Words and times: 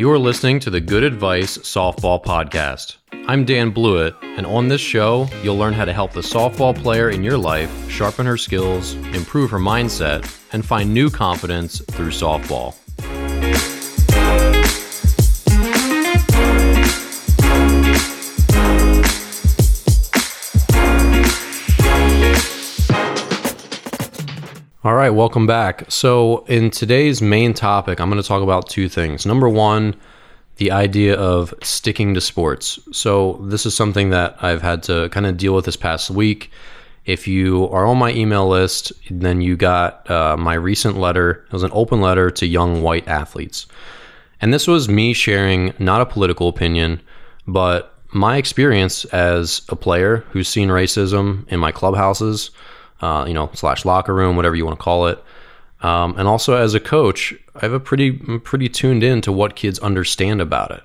You 0.00 0.10
are 0.12 0.18
listening 0.18 0.60
to 0.60 0.70
the 0.70 0.80
Good 0.80 1.04
Advice 1.04 1.58
Softball 1.58 2.24
Podcast. 2.24 2.96
I'm 3.28 3.44
Dan 3.44 3.70
Blewett, 3.70 4.14
and 4.22 4.46
on 4.46 4.66
this 4.66 4.80
show, 4.80 5.28
you'll 5.42 5.58
learn 5.58 5.74
how 5.74 5.84
to 5.84 5.92
help 5.92 6.14
the 6.14 6.22
softball 6.22 6.74
player 6.74 7.10
in 7.10 7.22
your 7.22 7.36
life 7.36 7.70
sharpen 7.90 8.24
her 8.24 8.38
skills, 8.38 8.94
improve 9.12 9.50
her 9.50 9.58
mindset, 9.58 10.24
and 10.54 10.64
find 10.64 10.94
new 10.94 11.10
confidence 11.10 11.82
through 11.82 12.12
softball. 12.12 12.74
All 24.90 24.96
right, 24.96 25.10
welcome 25.10 25.46
back. 25.46 25.84
So, 25.88 26.38
in 26.46 26.72
today's 26.72 27.22
main 27.22 27.54
topic, 27.54 28.00
I'm 28.00 28.10
going 28.10 28.20
to 28.20 28.26
talk 28.26 28.42
about 28.42 28.68
two 28.68 28.88
things. 28.88 29.24
Number 29.24 29.48
one, 29.48 29.94
the 30.56 30.72
idea 30.72 31.14
of 31.14 31.54
sticking 31.62 32.12
to 32.14 32.20
sports. 32.20 32.80
So, 32.90 33.34
this 33.40 33.64
is 33.64 33.76
something 33.76 34.10
that 34.10 34.42
I've 34.42 34.62
had 34.62 34.82
to 34.84 35.08
kind 35.10 35.26
of 35.26 35.36
deal 35.36 35.54
with 35.54 35.64
this 35.64 35.76
past 35.76 36.10
week. 36.10 36.50
If 37.04 37.28
you 37.28 37.68
are 37.68 37.86
on 37.86 37.98
my 37.98 38.10
email 38.10 38.48
list, 38.48 38.92
then 39.08 39.40
you 39.40 39.56
got 39.56 40.10
uh, 40.10 40.36
my 40.36 40.54
recent 40.54 40.96
letter. 40.96 41.44
It 41.46 41.52
was 41.52 41.62
an 41.62 41.70
open 41.72 42.00
letter 42.00 42.28
to 42.28 42.44
young 42.44 42.82
white 42.82 43.06
athletes. 43.06 43.68
And 44.40 44.52
this 44.52 44.66
was 44.66 44.88
me 44.88 45.12
sharing 45.12 45.72
not 45.78 46.00
a 46.00 46.06
political 46.06 46.48
opinion, 46.48 47.00
but 47.46 47.96
my 48.12 48.38
experience 48.38 49.04
as 49.04 49.62
a 49.68 49.76
player 49.76 50.24
who's 50.30 50.48
seen 50.48 50.68
racism 50.68 51.46
in 51.46 51.60
my 51.60 51.70
clubhouses 51.70 52.50
uh, 53.00 53.24
you 53.26 53.34
know, 53.34 53.50
slash 53.54 53.84
locker 53.84 54.14
room, 54.14 54.36
whatever 54.36 54.54
you 54.54 54.64
want 54.64 54.78
to 54.78 54.82
call 54.82 55.06
it. 55.06 55.22
Um, 55.82 56.14
and 56.18 56.28
also 56.28 56.54
as 56.54 56.74
a 56.74 56.80
coach, 56.80 57.34
I 57.56 57.60
have 57.60 57.72
a 57.72 57.80
pretty 57.80 58.20
I'm 58.28 58.40
pretty 58.40 58.68
tuned 58.68 59.02
in 59.02 59.20
to 59.22 59.32
what 59.32 59.56
kids 59.56 59.78
understand 59.78 60.40
about 60.40 60.70
it. 60.70 60.82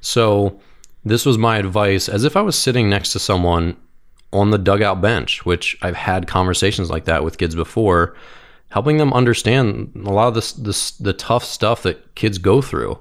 So 0.00 0.60
this 1.04 1.26
was 1.26 1.38
my 1.38 1.58
advice 1.58 2.08
as 2.08 2.24
if 2.24 2.36
I 2.36 2.42
was 2.42 2.56
sitting 2.56 2.88
next 2.88 3.12
to 3.12 3.18
someone 3.18 3.76
on 4.32 4.50
the 4.50 4.58
dugout 4.58 5.00
bench, 5.00 5.44
which 5.46 5.76
I've 5.82 5.96
had 5.96 6.26
conversations 6.26 6.90
like 6.90 7.04
that 7.04 7.24
with 7.24 7.38
kids 7.38 7.54
before, 7.54 8.16
helping 8.70 8.98
them 8.98 9.12
understand 9.12 9.92
a 10.04 10.10
lot 10.10 10.28
of 10.28 10.34
this, 10.34 10.52
this 10.52 10.92
the 10.92 11.12
tough 11.12 11.44
stuff 11.44 11.82
that 11.82 12.14
kids 12.14 12.38
go 12.38 12.60
through. 12.60 12.98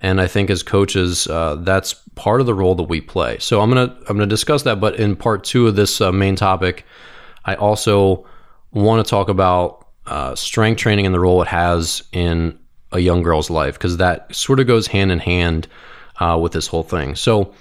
And 0.00 0.20
I 0.20 0.26
think 0.26 0.50
as 0.50 0.62
coaches, 0.62 1.26
uh, 1.26 1.56
that's 1.56 1.94
part 2.16 2.40
of 2.40 2.46
the 2.46 2.54
role 2.54 2.74
that 2.74 2.84
we 2.84 3.00
play. 3.00 3.38
So 3.38 3.60
I'm 3.62 3.70
gonna 3.70 3.96
I'm 4.08 4.16
gonna 4.16 4.26
discuss 4.26 4.62
that, 4.64 4.80
but 4.80 4.96
in 4.96 5.16
part 5.16 5.42
two 5.44 5.66
of 5.66 5.76
this 5.76 6.00
uh, 6.00 6.12
main 6.12 6.36
topic, 6.36 6.84
I 7.46 7.54
also 7.54 8.26
want 8.72 9.04
to 9.04 9.08
talk 9.08 9.28
about 9.28 9.86
uh, 10.06 10.34
strength 10.34 10.78
training 10.78 11.06
and 11.06 11.14
the 11.14 11.20
role 11.20 11.40
it 11.42 11.48
has 11.48 12.02
in 12.12 12.58
a 12.92 12.98
young 12.98 13.22
girl's 13.22 13.50
life 13.50 13.74
because 13.74 13.96
that 13.96 14.34
sort 14.34 14.60
of 14.60 14.66
goes 14.66 14.86
hand 14.86 15.10
in 15.10 15.18
hand 15.18 15.66
uh, 16.20 16.38
with 16.40 16.52
this 16.52 16.66
whole 16.66 16.82
thing. 16.82 17.14
So 17.14 17.54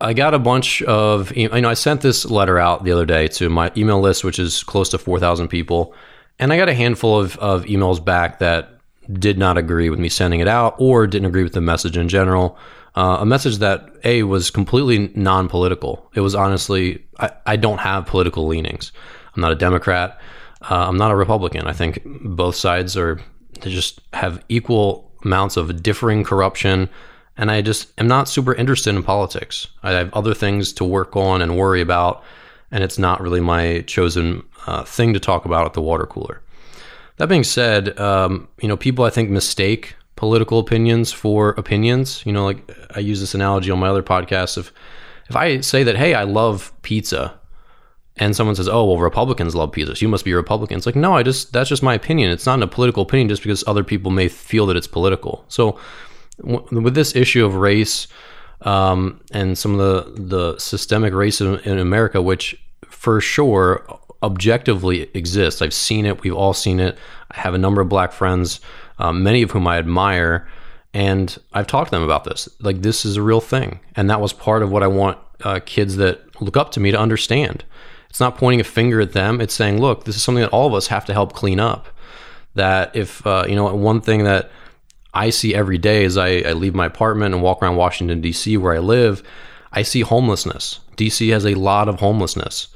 I 0.00 0.12
got 0.12 0.34
a 0.34 0.38
bunch 0.38 0.82
of, 0.82 1.34
you 1.36 1.48
know, 1.48 1.68
I 1.68 1.74
sent 1.74 2.02
this 2.02 2.26
letter 2.26 2.58
out 2.58 2.84
the 2.84 2.92
other 2.92 3.06
day 3.06 3.28
to 3.28 3.48
my 3.48 3.72
email 3.76 4.00
list, 4.00 4.24
which 4.24 4.38
is 4.38 4.62
close 4.62 4.90
to 4.90 4.98
4,000 4.98 5.48
people. 5.48 5.94
And 6.38 6.52
I 6.52 6.58
got 6.58 6.68
a 6.68 6.74
handful 6.74 7.18
of, 7.18 7.36
of 7.38 7.64
emails 7.64 8.04
back 8.04 8.40
that 8.40 8.78
did 9.12 9.38
not 9.38 9.56
agree 9.56 9.88
with 9.88 9.98
me 9.98 10.08
sending 10.08 10.40
it 10.40 10.48
out 10.48 10.74
or 10.78 11.06
didn't 11.06 11.26
agree 11.26 11.44
with 11.44 11.54
the 11.54 11.60
message 11.60 11.96
in 11.96 12.08
general 12.08 12.58
uh, 12.96 13.18
a 13.20 13.26
message 13.26 13.58
that 13.58 13.90
a 14.04 14.22
was 14.22 14.50
completely 14.50 15.12
non-political. 15.14 16.10
It 16.14 16.20
was 16.20 16.34
honestly, 16.34 17.04
I, 17.20 17.30
I 17.44 17.56
don't 17.56 17.78
have 17.78 18.06
political 18.06 18.46
leanings. 18.46 18.90
I'm 19.34 19.42
not 19.42 19.52
a 19.52 19.56
Democrat. 19.56 20.18
Uh, 20.62 20.86
I'm 20.88 20.96
not 20.96 21.10
a 21.10 21.16
Republican. 21.16 21.66
I 21.66 21.72
think 21.74 22.00
both 22.04 22.56
sides 22.56 22.96
are 22.96 23.20
they 23.60 23.70
just 23.70 24.00
have 24.12 24.42
equal 24.48 25.12
amounts 25.24 25.56
of 25.56 25.82
differing 25.82 26.24
corruption, 26.24 26.88
and 27.36 27.50
I 27.50 27.60
just 27.60 27.92
am 27.98 28.08
not 28.08 28.28
super 28.28 28.54
interested 28.54 28.94
in 28.94 29.02
politics. 29.02 29.68
I 29.82 29.92
have 29.92 30.12
other 30.14 30.34
things 30.34 30.72
to 30.74 30.84
work 30.84 31.16
on 31.16 31.42
and 31.42 31.56
worry 31.56 31.82
about, 31.82 32.22
and 32.70 32.82
it's 32.82 32.98
not 32.98 33.20
really 33.20 33.40
my 33.40 33.82
chosen 33.86 34.42
uh, 34.66 34.84
thing 34.84 35.12
to 35.14 35.20
talk 35.20 35.44
about 35.44 35.66
at 35.66 35.74
the 35.74 35.82
water 35.82 36.06
cooler. 36.06 36.40
That 37.18 37.28
being 37.28 37.44
said, 37.44 37.98
um, 37.98 38.48
you 38.60 38.68
know, 38.68 38.76
people 38.76 39.04
I 39.04 39.10
think 39.10 39.30
mistake 39.30 39.96
political 40.16 40.58
opinions 40.58 41.12
for 41.12 41.50
opinions. 41.50 42.24
You 42.26 42.32
know, 42.32 42.44
like 42.44 42.70
I 42.94 43.00
use 43.00 43.20
this 43.20 43.34
analogy 43.34 43.70
on 43.70 43.78
my 43.78 43.88
other 43.88 44.02
podcast. 44.02 44.58
If 44.58 44.72
if 45.28 45.36
I 45.36 45.60
say 45.60 45.82
that, 45.82 45.96
hey, 45.96 46.14
I 46.14 46.24
love 46.24 46.72
pizza, 46.82 47.38
and 48.16 48.34
someone 48.34 48.56
says, 48.56 48.68
oh, 48.68 48.84
well, 48.84 48.98
Republicans 48.98 49.54
love 49.54 49.72
pizza, 49.72 49.94
so 49.94 50.00
you 50.00 50.08
must 50.08 50.24
be 50.24 50.32
a 50.32 50.36
Republican. 50.36 50.76
It's 50.76 50.86
like, 50.86 50.96
no, 50.96 51.14
I 51.14 51.22
just 51.22 51.52
that's 51.52 51.68
just 51.68 51.82
my 51.82 51.94
opinion. 51.94 52.30
It's 52.30 52.46
not 52.46 52.62
a 52.62 52.66
political 52.66 53.02
opinion 53.02 53.28
just 53.28 53.42
because 53.42 53.62
other 53.66 53.84
people 53.84 54.10
may 54.10 54.28
feel 54.28 54.66
that 54.66 54.76
it's 54.76 54.86
political. 54.86 55.44
So 55.48 55.78
w- 56.40 56.80
with 56.80 56.94
this 56.94 57.14
issue 57.14 57.44
of 57.44 57.56
race 57.56 58.08
um, 58.62 59.20
and 59.32 59.56
some 59.56 59.78
of 59.78 59.78
the 59.78 60.22
the 60.22 60.58
systemic 60.58 61.12
racism 61.12 61.64
in 61.66 61.78
America, 61.78 62.22
which 62.22 62.60
for 62.88 63.20
sure 63.20 63.86
objectively 64.22 65.02
exists. 65.14 65.60
I've 65.60 65.74
seen 65.74 66.06
it. 66.06 66.22
We've 66.22 66.34
all 66.34 66.54
seen 66.54 66.80
it. 66.80 66.96
I 67.30 67.40
have 67.40 67.54
a 67.54 67.58
number 67.58 67.80
of 67.80 67.88
black 67.88 68.12
friends 68.12 68.60
um, 68.98 69.22
many 69.22 69.42
of 69.42 69.50
whom 69.50 69.66
I 69.66 69.78
admire. 69.78 70.48
And 70.94 71.36
I've 71.52 71.66
talked 71.66 71.90
to 71.90 71.96
them 71.96 72.02
about 72.02 72.24
this. 72.24 72.48
Like, 72.60 72.82
this 72.82 73.04
is 73.04 73.16
a 73.16 73.22
real 73.22 73.40
thing. 73.40 73.80
And 73.94 74.08
that 74.08 74.20
was 74.20 74.32
part 74.32 74.62
of 74.62 74.70
what 74.70 74.82
I 74.82 74.86
want 74.86 75.18
uh, 75.44 75.60
kids 75.64 75.96
that 75.96 76.40
look 76.40 76.56
up 76.56 76.72
to 76.72 76.80
me 76.80 76.90
to 76.90 76.98
understand. 76.98 77.64
It's 78.08 78.20
not 78.20 78.38
pointing 78.38 78.60
a 78.60 78.64
finger 78.64 79.00
at 79.00 79.12
them, 79.12 79.40
it's 79.40 79.52
saying, 79.52 79.80
look, 79.80 80.04
this 80.04 80.16
is 80.16 80.22
something 80.22 80.40
that 80.40 80.50
all 80.50 80.66
of 80.66 80.74
us 80.74 80.86
have 80.86 81.04
to 81.06 81.12
help 81.12 81.34
clean 81.34 81.60
up. 81.60 81.88
That 82.54 82.96
if, 82.96 83.26
uh, 83.26 83.44
you 83.46 83.54
know, 83.54 83.74
one 83.74 84.00
thing 84.00 84.24
that 84.24 84.50
I 85.12 85.30
see 85.30 85.54
every 85.54 85.76
day 85.76 86.04
as 86.04 86.16
I, 86.16 86.38
I 86.38 86.52
leave 86.52 86.74
my 86.74 86.86
apartment 86.86 87.34
and 87.34 87.42
walk 87.42 87.62
around 87.62 87.76
Washington, 87.76 88.22
D.C., 88.22 88.56
where 88.56 88.74
I 88.74 88.78
live, 88.78 89.22
I 89.72 89.82
see 89.82 90.00
homelessness. 90.00 90.80
D.C. 90.96 91.28
has 91.28 91.44
a 91.44 91.54
lot 91.54 91.88
of 91.88 92.00
homelessness. 92.00 92.68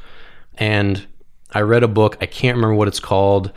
And 0.59 1.07
I 1.53 1.61
read 1.61 1.83
a 1.83 1.89
book, 1.89 2.19
I 2.21 2.27
can't 2.27 2.57
remember 2.57 2.75
what 2.75 2.89
it's 2.89 3.01
called 3.01 3.53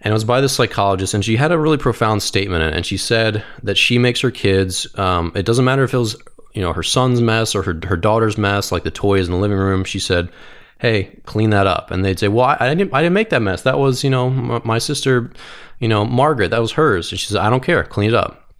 and 0.00 0.12
it 0.12 0.14
was 0.14 0.24
by 0.24 0.40
the 0.40 0.48
psychologist 0.48 1.14
and 1.14 1.24
she 1.24 1.36
had 1.36 1.52
a 1.52 1.58
really 1.58 1.78
profound 1.78 2.22
statement 2.22 2.62
in 2.62 2.70
it 2.70 2.76
and 2.76 2.86
she 2.86 2.96
said 2.96 3.44
that 3.62 3.76
she 3.76 3.98
makes 3.98 4.20
her 4.20 4.30
kids 4.30 4.86
um, 4.98 5.32
it 5.34 5.44
doesn't 5.46 5.64
matter 5.64 5.84
if 5.84 5.94
it 5.94 5.98
was 5.98 6.16
you 6.54 6.62
know 6.62 6.72
her 6.72 6.82
son's 6.82 7.20
mess 7.20 7.54
or 7.54 7.62
her, 7.62 7.78
her 7.86 7.96
daughter's 7.96 8.38
mess 8.38 8.72
like 8.72 8.84
the 8.84 8.90
toys 8.90 9.26
in 9.26 9.32
the 9.32 9.38
living 9.38 9.58
room 9.58 9.84
she 9.84 9.98
said 9.98 10.30
hey 10.78 11.20
clean 11.26 11.50
that 11.50 11.66
up. 11.66 11.90
And 11.90 12.04
they'd 12.04 12.18
say 12.18 12.28
well 12.28 12.46
i, 12.46 12.56
I 12.60 12.74
didn't 12.74 12.94
i 12.94 13.02
didn't 13.02 13.14
make 13.14 13.30
that 13.30 13.42
mess. 13.42 13.62
That 13.62 13.78
was 13.78 14.02
you 14.02 14.10
know 14.10 14.30
my, 14.30 14.60
my 14.64 14.78
sister 14.78 15.30
you 15.78 15.88
know 15.88 16.04
margaret. 16.04 16.50
That 16.50 16.60
was 16.60 16.72
hers. 16.72 17.10
And 17.10 17.20
she 17.20 17.26
said 17.26 17.38
i 17.38 17.50
don't 17.50 17.62
care. 17.62 17.84
Clean 17.84 18.08
it 18.08 18.14
up. 18.14 18.52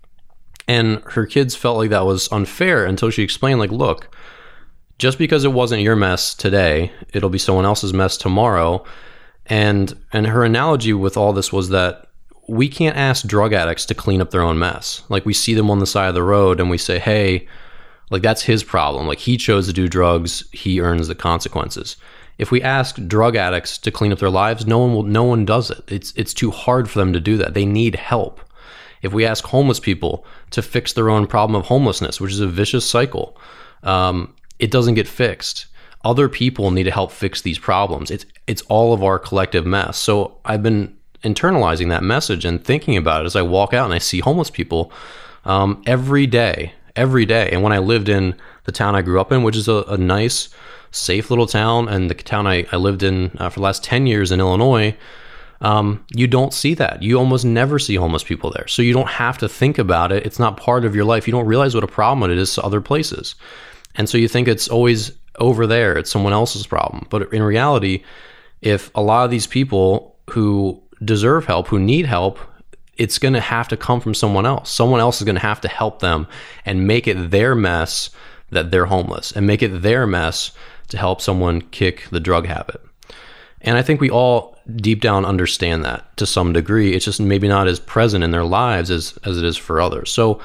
And 0.67 1.03
her 1.13 1.25
kids 1.25 1.57
felt 1.57 1.79
like 1.79 1.91
that 1.91 2.05
was 2.05 2.31
unfair 2.31 2.85
until 2.85 3.11
she 3.11 3.23
explained 3.23 3.61
like 3.61 3.71
look 3.71 4.15
just 4.99 5.17
because 5.17 5.45
it 5.45 5.53
wasn't 5.53 5.81
your 5.83 5.97
mess 5.97 6.35
today 6.35 6.93
it'll 7.13 7.31
be 7.31 7.39
someone 7.39 7.65
else's 7.65 7.95
mess 7.95 8.17
tomorrow 8.17 8.85
and 9.49 9.97
and 10.13 10.27
her 10.27 10.45
analogy 10.45 10.93
with 10.93 11.17
all 11.17 11.33
this 11.33 11.53
was 11.53 11.71
that 11.71 12.07
we 12.49 12.69
can't 12.69 12.97
ask 12.97 13.27
drug 13.27 13.53
addicts 13.53 13.87
to 13.87 13.95
clean 13.95 14.21
up 14.21 14.31
their 14.31 14.43
own 14.43 14.59
mess. 14.59 15.03
Like 15.09 15.27
we 15.27 15.35
see 15.35 15.55
them 15.55 15.71
on 15.71 15.79
the 15.79 15.87
side 15.87 16.09
of 16.09 16.15
the 16.15 16.23
road 16.23 16.61
and 16.61 16.71
we 16.71 16.79
say, 16.79 16.99
"Hey, 16.99 17.47
like 18.11 18.23
that's 18.23 18.43
his 18.43 18.63
problem. 18.63 19.07
Like 19.07 19.19
he 19.19 19.37
chose 19.37 19.67
to 19.67 19.73
do 19.73 19.89
drugs, 19.89 20.45
he 20.53 20.81
earns 20.81 21.09
the 21.09 21.15
consequences." 21.15 21.97
If 22.39 22.53
we 22.53 22.63
ask 22.63 22.97
drug 23.07 23.35
addicts 23.35 23.79
to 23.79 23.91
clean 23.91 24.13
up 24.13 24.21
their 24.21 24.31
lives, 24.31 24.67
no 24.67 24.79
one 24.79 24.95
will 24.95 25.03
no 25.03 25.25
one 25.25 25.45
does 25.45 25.71
it. 25.71 25.85
It's 25.89 26.13
it's 26.15 26.35
too 26.35 26.51
hard 26.51 26.89
for 26.89 26.99
them 26.99 27.13
to 27.13 27.21
do 27.21 27.37
that. 27.39 27.55
They 27.55 27.67
need 27.67 27.97
help. 27.97 28.41
If 29.03 29.13
we 29.13 29.25
ask 29.25 29.45
homeless 29.45 29.81
people 29.81 30.25
to 30.51 30.63
fix 30.63 30.93
their 30.93 31.09
own 31.09 31.27
problem 31.27 31.59
of 31.59 31.67
homelessness, 31.67 32.21
which 32.21 32.33
is 32.33 32.41
a 32.41 32.49
vicious 32.49 32.85
cycle, 32.85 33.39
um, 33.83 34.35
it 34.59 34.71
doesn't 34.71 34.95
get 34.95 35.07
fixed 35.07 35.67
other 36.09 36.29
people 36.29 36.71
need 36.71 36.85
to 36.85 36.91
help 36.91 37.13
fix 37.13 37.43
these 37.43 37.59
problems. 37.59 38.11
It's 38.11 38.25
it's 38.47 38.63
all 38.63 38.93
of 38.95 39.03
our 39.03 39.19
collective 39.19 39.67
mess. 39.67 39.99
So 39.99 40.39
I've 40.51 40.63
been 40.63 40.97
internalizing 41.23 41.89
that 41.91 42.03
message 42.03 42.47
and 42.49 42.65
thinking 42.65 42.97
about 42.97 43.23
it 43.23 43.27
as 43.27 43.37
I 43.37 43.43
walk 43.43 43.75
out 43.75 43.85
and 43.85 43.95
I 43.95 43.99
see 43.99 44.21
homeless 44.21 44.51
people 44.51 44.91
um, 45.45 45.83
every 45.85 46.27
day, 46.27 46.73
every 46.97 47.27
day. 47.27 47.51
And 47.53 47.63
when 47.63 47.75
I 47.75 47.79
lived 47.79 48.09
in 48.09 48.35
the 48.65 48.73
town 48.73 48.97
I 48.97 49.03
grew 49.03 49.21
up 49.21 49.33
in, 49.33 49.43
which 49.43 49.57
is 49.57 49.69
a, 49.69 49.85
a 49.89 49.99
nice, 49.99 50.49
safe 50.91 51.31
little 51.31 51.47
town, 51.47 51.89
and 51.89 52.11
the 52.11 52.15
town 52.15 52.47
I, 52.47 52.67
I 52.73 52.77
lived 52.77 53.03
in 53.03 53.37
uh, 53.39 53.51
for 53.51 53.61
the 53.61 53.65
last 53.65 53.85
ten 53.85 54.07
years 54.07 54.33
in 54.33 54.41
Illinois. 54.41 54.97
Um, 55.61 56.05
you 56.15 56.27
don't 56.29 56.55
see 56.55 56.75
that. 56.75 57.03
You 57.03 57.19
almost 57.19 57.45
never 57.45 57.79
see 57.79 57.97
homeless 57.97 58.25
people 58.25 58.51
there. 58.51 58.69
So 58.69 58.81
you 58.81 58.95
don't 58.95 59.09
have 59.25 59.39
to 59.39 59.49
think 59.49 59.79
about 59.79 60.13
it. 60.13 60.25
It's 60.25 60.39
not 60.39 60.57
part 60.57 60.85
of 60.85 60.95
your 60.95 61.05
life. 61.05 61.27
You 61.27 61.33
don't 61.33 61.47
realize 61.47 61.75
what 61.75 61.85
a 61.85 61.95
problem 62.01 62.31
it 62.31 62.39
is 62.39 62.55
to 62.55 62.63
other 62.63 62.81
places. 62.81 63.35
And 63.97 64.09
so 64.09 64.17
you 64.17 64.29
think 64.29 64.49
it's 64.49 64.69
always 64.69 65.13
over 65.39 65.67
there. 65.67 65.97
It's 65.97 66.11
someone 66.11 66.33
else's 66.33 66.67
problem. 66.67 67.07
But 67.11 67.33
in 67.33 67.43
reality, 67.43 68.03
if 68.61 68.91
a 68.95 69.03
lot 69.03 69.25
of 69.25 69.31
these 69.31 69.47
people 69.47 70.17
who 70.31 70.83
deserve 71.05 71.47
help, 71.47 71.69
who 71.69 71.79
need 71.79 72.07
help, 72.07 72.39
it's 72.97 73.19
going 73.19 73.35
to 73.35 73.41
have 73.41 73.69
to 73.69 73.77
come 73.77 74.01
from 74.01 74.15
someone 74.15 74.47
else. 74.47 74.71
Someone 74.71 75.01
else 75.01 75.21
is 75.21 75.25
going 75.25 75.37
to 75.37 75.41
have 75.41 75.61
to 75.61 75.69
help 75.69 76.01
them 76.01 76.27
and 76.65 76.87
make 76.87 77.07
it 77.07 77.31
their 77.31 77.55
mess 77.55 78.11
that 78.51 78.71
they're 78.71 78.87
homeless 78.87 79.33
and 79.33 79.47
make 79.47 79.63
it 79.63 79.83
their 79.83 80.07
mess 80.07 80.53
to 80.89 80.99
help 80.99 81.21
someone 81.21 81.61
kick 81.61 82.09
the 82.11 82.21
drug 82.21 82.47
habit. 82.47 82.81
And 83.61 83.77
I 83.77 83.83
think 83.83 84.01
we 84.01 84.11
all 84.11 84.57
deep 84.77 85.01
down 85.01 85.25
understand 85.25 85.85
that 85.85 86.17
to 86.17 86.27
some 86.27 86.53
degree. 86.53 86.95
It's 86.95 87.05
just 87.05 87.21
maybe 87.21 87.49
not 87.49 87.69
as 87.69 87.81
present 87.81 88.25
in 88.25 88.31
their 88.31 88.45
lives 88.45 88.91
as, 88.91 89.19
as 89.25 89.39
it 89.39 89.45
is 89.45 89.57
for 89.57 89.81
others. 89.81 90.11
So 90.11 90.41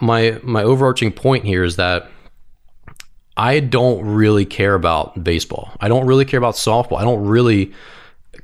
my 0.00 0.38
my 0.42 0.62
overarching 0.62 1.12
point 1.12 1.44
here 1.44 1.64
is 1.64 1.76
that 1.76 2.10
I 3.36 3.60
don't 3.60 4.04
really 4.06 4.46
care 4.46 4.74
about 4.74 5.22
baseball. 5.22 5.70
I 5.80 5.88
don't 5.88 6.06
really 6.06 6.24
care 6.24 6.38
about 6.38 6.54
softball. 6.54 6.98
I 6.98 7.04
don't 7.04 7.26
really 7.26 7.72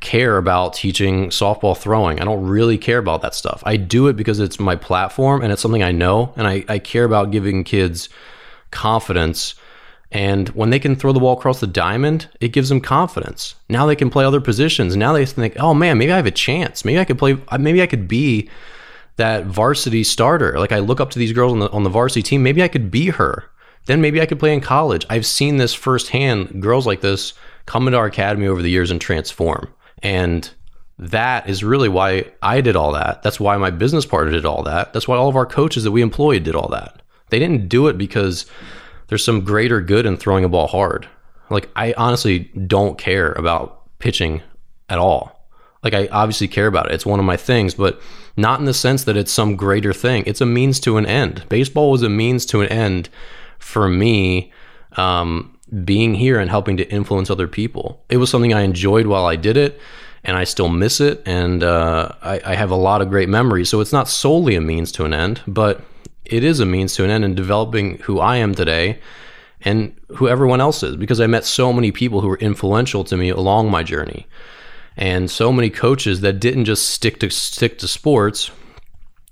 care 0.01 0.37
about 0.37 0.75
teaching 0.75 1.31
softball 1.31 1.77
throwing. 1.77 2.21
I 2.21 2.25
don't 2.25 2.45
really 2.45 2.77
care 2.77 2.99
about 2.99 3.23
that 3.23 3.35
stuff. 3.35 3.63
I 3.65 3.77
do 3.77 4.09
it 4.09 4.17
because 4.17 4.41
it's 4.41 4.61
my 4.61 4.77
platform 4.77 5.43
and 5.43 5.53
it's 5.53 5.63
something 5.63 5.83
I 5.83 5.93
know 5.93 6.35
and 6.37 6.47
I, 6.47 6.65
I 6.69 6.79
care 6.79 7.05
about 7.05 7.31
giving 7.31 7.65
kids 7.65 8.09
confidence. 8.71 9.55
And 10.11 10.51
when 10.51 10.71
they 10.71 10.79
can 10.79 10.97
throw 10.97 11.13
the 11.13 11.21
ball 11.21 11.39
across 11.39 11.61
the 11.61 11.67
diamond, 11.67 12.29
it 12.41 12.49
gives 12.49 12.69
them 12.69 12.81
confidence. 12.81 13.55
Now 13.69 13.87
they 13.87 13.97
can 13.97 14.11
play 14.11 14.25
other 14.25 14.41
positions. 14.41 14.95
Now 14.95 15.15
they 15.15 15.25
think, 15.25 15.57
oh 15.59 15.73
man, 15.73 15.97
maybe 15.97 16.13
I 16.13 16.17
have 16.17 16.27
a 16.27 16.31
chance. 16.31 16.85
Maybe 16.85 16.99
I 16.99 17.05
could 17.05 17.19
play, 17.19 17.39
uh, 17.49 17.59
maybe 17.59 17.81
I 17.81 17.87
could 17.87 18.09
be 18.09 18.51
that 19.17 19.47
varsity 19.47 20.05
starter. 20.05 20.59
Like 20.59 20.73
I 20.73 20.81
look 20.81 21.01
up 21.01 21.11
to 21.11 21.19
these 21.19 21.33
girls 21.33 21.53
on 21.53 21.61
the, 21.61 21.71
on 21.71 21.83
the 21.85 21.91
varsity 21.91 22.23
team. 22.23 22.43
Maybe 22.43 22.63
I 22.63 22.69
could 22.69 22.91
be 22.91 23.11
her. 23.11 23.49
Then 23.87 24.01
maybe 24.01 24.21
I 24.21 24.27
could 24.27 24.39
play 24.39 24.55
in 24.55 24.61
college. 24.61 25.07
I've 25.11 25.27
seen 25.27 25.57
this 25.57 25.75
firsthand. 25.75 26.63
Girls 26.63 26.87
like 26.87 27.01
this 27.01 27.35
come 27.67 27.87
into 27.87 27.99
our 27.99 28.07
academy 28.07 28.47
over 28.47 28.63
the 28.63 28.71
years 28.71 28.91
and 28.91 29.01
transform. 29.01 29.73
And 30.03 30.49
that 30.99 31.49
is 31.49 31.65
really 31.65 31.89
why 31.89 32.27
I 32.43 32.61
did 32.61 32.77
all 32.77 32.93
that. 32.93 33.23
That's 33.23 33.41
why 33.41 33.57
my 33.57 33.71
business 33.71 34.07
partner 34.07 34.33
did 34.33 34.45
all 34.45 34.63
that. 34.65 34.93
That's 34.93 35.09
why 35.09 35.17
all 35.17 35.29
of 35.29 35.37
our 35.37 35.47
coaches 35.47 35.85
that 35.85 35.91
we 35.91 36.03
employed 36.03 36.45
did 36.45 36.55
all 36.55 36.69
that. 36.69 37.03
They 37.31 37.39
didn't 37.39 37.69
do 37.69 37.89
it 37.89 37.99
because 37.99 38.47
there's 39.09 39.25
some 39.25 39.41
greater 39.43 39.81
good 39.81 40.07
in 40.07 40.17
throwing 40.17 40.45
a 40.45 40.49
ball 40.49 40.69
hard. 40.69 41.09
Like 41.51 41.69
I 41.75 41.93
honestly 41.97 42.51
don't 42.67 42.99
care 42.99 43.33
about 43.33 43.99
pitching 43.99 44.43
at 44.89 44.99
all. 44.99 45.49
Like 45.83 45.95
I 45.95 46.09
obviously 46.13 46.47
care 46.47 46.67
about 46.67 46.87
it. 46.87 46.95
It's 46.95 47.07
one 47.07 47.19
of 47.19 47.27
my 47.27 47.37
things, 47.37 47.75
but 47.75 48.01
not 48.37 48.61
in 48.61 48.67
the 48.67 48.75
sense 48.75 49.05
that 49.05 49.17
it's 49.17 49.33
some 49.33 49.57
greater 49.57 49.93
thing. 49.93 50.23
It's 50.27 50.41
a 50.41 50.47
means 50.47 50.79
to 50.81 50.97
an 50.97 51.07
end. 51.07 51.45
Baseball 51.49 51.91
was 51.91 52.03
a 52.03 52.09
means 52.09 52.47
to 52.47 52.61
an 52.61 52.69
end 52.69 53.09
for 53.63 53.89
me 53.89 54.53
um, 54.97 55.59
being 55.85 56.15
here 56.15 56.39
and 56.39 56.51
helping 56.51 56.77
to 56.77 56.91
influence 56.91 57.31
other 57.31 57.49
people. 57.49 58.05
It 58.09 58.19
was 58.19 58.29
something 58.29 58.53
I 58.53 58.63
enjoyed 58.63 59.07
while 59.07 59.25
I 59.25 59.37
did 59.37 59.57
it, 59.57 59.81
and 60.25 60.37
I 60.37 60.45
still 60.45 60.69
miss 60.69 61.01
it. 61.01 61.23
And 61.25 61.63
uh, 61.63 62.11
I, 62.21 62.41
I 62.45 62.55
have 62.55 62.71
a 62.71 62.77
lot 62.77 63.01
of 63.01 63.09
great 63.09 63.29
memories. 63.29 63.71
So 63.71 63.81
it's 63.81 63.93
not 63.93 64.09
solely 64.09 64.55
a 64.55 64.61
means 64.61 64.93
to 64.93 65.05
an 65.05 65.15
end, 65.15 65.41
but 65.47 65.83
it 66.25 66.45
is 66.45 66.61
a 66.61 66.67
means 66.67 66.95
to 66.97 67.05
an 67.05 67.11
end 67.11 67.25
in 67.25 67.35
developing 67.35 67.99
who 67.99 68.21
I 68.21 68.37
am 68.37 68.55
today 68.55 69.01
and 69.63 69.95
who 70.17 70.29
everyone 70.29 70.61
else 70.61 70.83
is 70.83 70.97
because 70.97 71.21
I 71.21 71.27
met 71.27 71.45
so 71.45 71.73
many 71.73 71.93
people 71.93 72.21
who 72.21 72.29
were 72.29 72.39
influential 72.39 73.05
to 73.05 73.17
me 73.17 73.31
along 73.31 73.71
my 73.71 73.83
journey 73.83 74.27
and 74.97 75.31
so 75.31 75.53
many 75.53 75.71
coaches 75.71 76.21
that 76.21 76.41
didn't 76.41 76.65
just 76.65 76.89
stick 76.89 77.21
to 77.21 77.31
stick 77.31 77.79
to 77.79 77.89
sports 77.89 78.51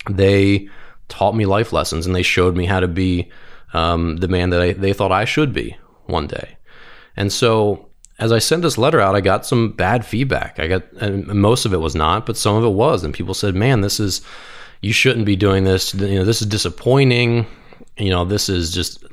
they 0.09 0.69
taught 1.09 1.35
me 1.35 1.47
life 1.47 1.73
lessons 1.73 2.07
and 2.07 2.15
they 2.15 2.23
showed 2.23 2.57
me 2.57 2.65
how 2.67 2.81
to 2.81 2.89
be 2.89 3.31
um, 3.73 4.17
the 4.19 4.29
man 4.29 4.51
that 4.51 4.61
I, 4.61 4.73
they 4.73 4.93
thought 4.93 5.13
I 5.13 5.25
should 5.25 5.53
be 5.53 5.77
one 6.07 6.27
day. 6.27 6.57
And 7.17 7.33
so 7.33 7.89
as 8.19 8.33
I 8.33 8.39
sent 8.39 8.63
this 8.63 8.79
letter 8.79 9.01
out 9.01 9.15
I 9.15 9.21
got 9.21 9.47
some 9.47 9.73
bad 9.73 10.05
feedback. 10.05 10.59
I 10.59 10.69
got 10.69 10.91
and 11.01 11.27
most 11.27 11.65
of 11.65 11.73
it 11.73 11.79
was 11.79 11.95
not 11.95 12.27
but 12.27 12.37
some 12.37 12.57
of 12.57 12.65
it 12.65 12.71
was. 12.75 13.05
And 13.05 13.15
people 13.15 13.35
said 13.35 13.55
man 13.55 13.81
this 13.81 14.01
is 14.01 14.23
you 14.83 14.93
shouldn't 14.93 15.27
be 15.27 15.37
doing 15.37 15.65
this. 15.65 15.95
You 15.95 16.19
know 16.21 16.25
this 16.25 16.41
is 16.41 16.49
disappointing. 16.49 17.47
You 17.97 18.11
know 18.11 18.25
this 18.25 18.49
is 18.49 18.73
just 18.73 19.05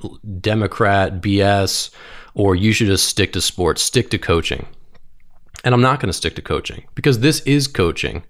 democrat 0.42 1.22
bs 1.22 1.90
or 2.34 2.56
you 2.56 2.72
should 2.72 2.88
just 2.88 3.08
stick 3.08 3.34
to 3.34 3.42
sports 3.42 3.82
stick 3.82 4.10
to 4.12 4.18
coaching. 4.18 4.68
And 5.64 5.74
I'm 5.74 5.82
not 5.82 6.00
going 6.00 6.08
to 6.08 6.14
stick 6.14 6.36
to 6.36 6.42
coaching 6.42 6.86
because 6.96 7.20
this 7.20 7.42
is 7.42 7.68
coaching. 7.68 8.24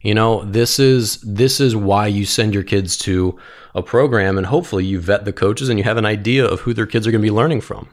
You 0.00 0.14
know, 0.14 0.44
this 0.44 0.78
is 0.78 1.20
this 1.22 1.60
is 1.60 1.74
why 1.74 2.06
you 2.06 2.24
send 2.24 2.54
your 2.54 2.62
kids 2.62 2.96
to 2.98 3.38
a 3.74 3.82
program 3.82 4.38
and 4.38 4.46
hopefully 4.46 4.84
you 4.84 5.00
vet 5.00 5.24
the 5.24 5.32
coaches 5.32 5.68
and 5.68 5.78
you 5.78 5.84
have 5.84 5.96
an 5.96 6.06
idea 6.06 6.44
of 6.44 6.60
who 6.60 6.72
their 6.72 6.86
kids 6.86 7.06
are 7.06 7.10
going 7.10 7.22
to 7.22 7.26
be 7.26 7.34
learning 7.34 7.62
from. 7.62 7.88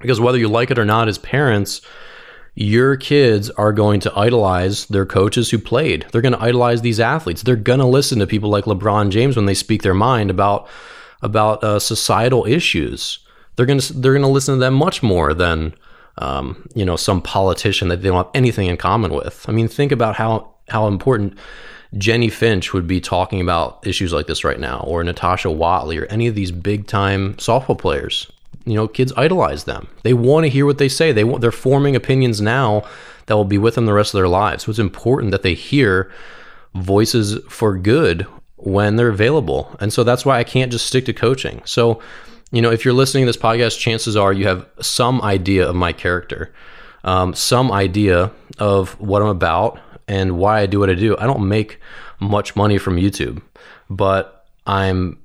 Because 0.00 0.20
whether 0.20 0.38
you 0.38 0.48
like 0.48 0.70
it 0.70 0.78
or 0.78 0.84
not 0.84 1.08
as 1.08 1.18
parents, 1.18 1.82
your 2.54 2.96
kids 2.96 3.50
are 3.50 3.72
going 3.72 4.00
to 4.00 4.18
idolize 4.18 4.86
their 4.86 5.04
coaches 5.04 5.50
who 5.50 5.58
played. 5.58 6.06
They're 6.10 6.22
going 6.22 6.32
to 6.32 6.42
idolize 6.42 6.80
these 6.80 7.00
athletes. 7.00 7.42
They're 7.42 7.56
going 7.56 7.80
to 7.80 7.86
listen 7.86 8.18
to 8.20 8.26
people 8.26 8.48
like 8.48 8.64
LeBron 8.64 9.10
James 9.10 9.36
when 9.36 9.46
they 9.46 9.54
speak 9.54 9.82
their 9.82 9.94
mind 9.94 10.30
about 10.30 10.68
about 11.20 11.62
uh, 11.62 11.78
societal 11.78 12.46
issues. 12.46 13.18
They're 13.56 13.66
going 13.66 13.80
to 13.80 13.92
they're 13.92 14.12
going 14.12 14.22
to 14.22 14.28
listen 14.28 14.54
to 14.54 14.60
them 14.60 14.74
much 14.74 15.02
more 15.02 15.34
than 15.34 15.74
um, 16.18 16.66
you 16.74 16.84
know, 16.84 16.96
some 16.96 17.22
politician 17.22 17.88
that 17.88 18.02
they 18.02 18.08
don't 18.08 18.16
have 18.16 18.30
anything 18.34 18.66
in 18.66 18.76
common 18.76 19.12
with. 19.14 19.48
I 19.48 19.52
mean, 19.52 19.68
think 19.68 19.92
about 19.92 20.16
how 20.16 20.54
how 20.68 20.86
important 20.86 21.38
Jennie 21.96 22.28
Finch 22.28 22.72
would 22.72 22.86
be 22.86 23.00
talking 23.00 23.40
about 23.40 23.86
issues 23.86 24.12
like 24.12 24.26
this 24.26 24.44
right 24.44 24.60
now, 24.60 24.80
or 24.86 25.02
Natasha 25.02 25.50
Watley, 25.50 25.98
or 25.98 26.06
any 26.06 26.26
of 26.26 26.34
these 26.34 26.50
big 26.50 26.86
time 26.86 27.34
softball 27.34 27.78
players. 27.78 28.30
You 28.64 28.74
know, 28.74 28.86
kids 28.86 29.12
idolize 29.16 29.64
them. 29.64 29.88
They 30.02 30.12
want 30.12 30.44
to 30.44 30.50
hear 30.50 30.66
what 30.66 30.78
they 30.78 30.88
say. 30.88 31.12
They 31.12 31.24
want, 31.24 31.40
they're 31.40 31.50
forming 31.50 31.96
opinions 31.96 32.40
now 32.40 32.84
that 33.26 33.34
will 33.34 33.44
be 33.44 33.58
with 33.58 33.74
them 33.74 33.86
the 33.86 33.94
rest 33.94 34.12
of 34.12 34.18
their 34.18 34.28
lives. 34.28 34.64
So 34.64 34.70
it's 34.70 34.78
important 34.78 35.30
that 35.30 35.42
they 35.42 35.54
hear 35.54 36.10
voices 36.74 37.38
for 37.48 37.78
good 37.78 38.26
when 38.56 38.96
they're 38.96 39.08
available. 39.08 39.74
And 39.80 39.92
so 39.92 40.04
that's 40.04 40.26
why 40.26 40.38
I 40.38 40.44
can't 40.44 40.70
just 40.70 40.86
stick 40.86 41.06
to 41.06 41.14
coaching. 41.14 41.62
So 41.64 42.02
you 42.50 42.62
know, 42.62 42.70
if 42.70 42.84
you're 42.84 42.94
listening 42.94 43.24
to 43.24 43.26
this 43.26 43.36
podcast, 43.36 43.78
chances 43.78 44.16
are 44.16 44.32
you 44.32 44.46
have 44.46 44.66
some 44.80 45.20
idea 45.22 45.68
of 45.68 45.76
my 45.76 45.92
character, 45.92 46.52
um, 47.04 47.34
some 47.34 47.70
idea 47.70 48.30
of 48.58 48.98
what 49.00 49.22
I'm 49.22 49.28
about 49.28 49.78
and 50.08 50.38
why 50.38 50.60
I 50.60 50.66
do 50.66 50.80
what 50.80 50.90
I 50.90 50.94
do. 50.94 51.16
I 51.18 51.26
don't 51.26 51.46
make 51.46 51.80
much 52.18 52.56
money 52.56 52.78
from 52.78 52.96
YouTube, 52.96 53.42
but 53.88 54.46
I'm 54.66 55.18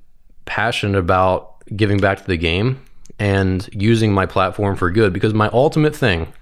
passionate 0.44 0.98
about 0.98 1.64
giving 1.74 1.98
back 1.98 2.18
to 2.18 2.26
the 2.26 2.36
game 2.36 2.84
and 3.18 3.68
using 3.72 4.12
my 4.12 4.26
platform 4.26 4.76
for 4.76 4.90
good 4.90 5.12
because 5.12 5.34
my 5.34 5.48
ultimate 5.52 5.96
thing 5.96 6.32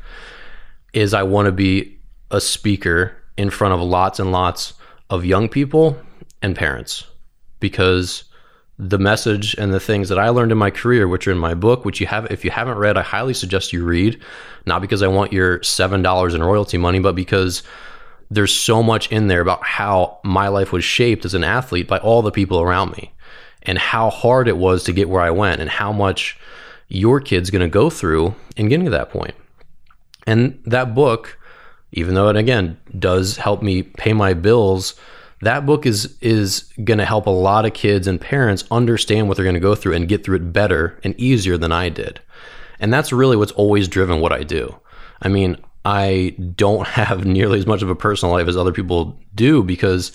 is 0.93 1.15
I 1.15 1.23
want 1.23 1.47
to 1.47 1.53
be 1.53 1.99
a 2.31 2.41
speaker 2.41 3.17
in 3.37 3.51
front 3.51 3.75
of 3.75 3.81
lots 3.81 4.19
and 4.19 4.33
lots 4.33 4.75
of 5.11 5.25
young 5.25 5.49
people 5.49 5.97
and 6.43 6.57
parents 6.57 7.05
because 7.61 8.25
the 8.79 8.99
message 8.99 9.55
and 9.55 9.73
the 9.73 9.81
things 9.81 10.09
that 10.09 10.19
I 10.19 10.31
learned 10.31 10.51
in 10.51 10.59
my 10.59 10.71
career, 10.71 11.07
which 11.07 11.29
are 11.29 11.33
in 11.33 11.39
my 11.39 11.55
book, 11.55 11.85
which 11.85 12.01
you 12.01 12.07
have, 12.07 12.31
if 12.33 12.45
you 12.45 12.51
haven't 12.51 12.79
read, 12.79 12.97
I 12.97 13.03
highly 13.03 13.35
suggest 13.35 13.73
you 13.73 13.85
read. 13.85 14.21
Not 14.67 14.81
because 14.81 15.03
I 15.03 15.09
want 15.09 15.33
your 15.33 15.63
seven 15.63 16.03
dollars 16.03 16.35
in 16.35 16.43
royalty 16.43 16.79
money, 16.79 16.99
but 16.99 17.15
because 17.15 17.63
there's 18.35 18.55
so 18.55 18.83
much 18.83 19.11
in 19.11 19.27
there 19.27 19.41
about 19.41 19.65
how 19.65 20.19
my 20.25 20.49
life 20.49 20.73
was 20.73 20.85
shaped 20.85 21.25
as 21.25 21.35
an 21.35 21.45
athlete 21.45 21.89
by 21.89 21.99
all 21.99 22.23
the 22.23 22.31
people 22.31 22.61
around 22.61 22.93
me, 22.93 23.13
and 23.63 23.79
how 23.79 24.11
hard 24.11 24.49
it 24.49 24.57
was 24.57 24.85
to 24.85 24.93
get 24.93 25.09
where 25.09 25.23
I 25.23 25.31
went, 25.31 25.61
and 25.61 25.71
how 25.71 25.93
much 25.93 26.39
your 26.89 27.21
kid's 27.21 27.51
going 27.51 27.63
to 27.63 27.69
go 27.69 27.91
through 27.91 28.35
in 28.57 28.69
getting 28.69 28.85
to 28.85 28.91
that 28.91 29.11
point. 29.11 29.35
And 30.27 30.61
that 30.67 30.95
book, 30.95 31.39
even 31.93 32.15
though 32.15 32.29
it 32.29 32.37
again 32.37 32.79
does 32.99 33.37
help 33.37 33.63
me 33.63 33.83
pay 33.83 34.13
my 34.13 34.35
bills 34.35 34.95
that 35.43 35.67
book 35.67 35.87
is 35.87 36.17
is 36.21 36.73
going 36.85 36.99
to 36.99 37.05
help 37.05 37.27
a 37.27 37.31
lot 37.31 37.67
of 37.67 37.75
kids 37.75 38.07
and 38.07 38.21
parents 38.21 38.65
understand 38.71 39.27
what 39.29 39.37
they're 39.37 39.45
going 39.45 39.55
to 39.55 39.61
go 39.61 39.75
through 39.75 39.95
and 39.95 40.09
get 40.09 40.25
through 40.25 40.37
it 40.37 40.53
better 40.53 40.99
and 41.03 41.19
easier 41.19 41.59
than 41.59 41.73
I 41.73 41.89
did. 41.89 42.21
And 42.79 42.93
that's 42.93 43.13
really 43.13 43.37
what's 43.37 43.53
always 43.53 43.89
driven 43.89 44.21
what 44.21 44.33
I 44.33 44.45
do. 44.45 44.77
I 45.21 45.29
mean, 45.29 45.57
I 45.85 46.35
don't 46.57 46.87
have 46.99 47.25
nearly 47.25 47.59
as 47.59 47.67
much 47.67 47.83
of 47.83 47.91
a 47.91 47.95
personal 47.95 48.35
life 48.35 48.49
as 48.49 48.57
other 48.57 48.73
people 48.73 49.19
do 49.35 49.63
because 49.63 50.13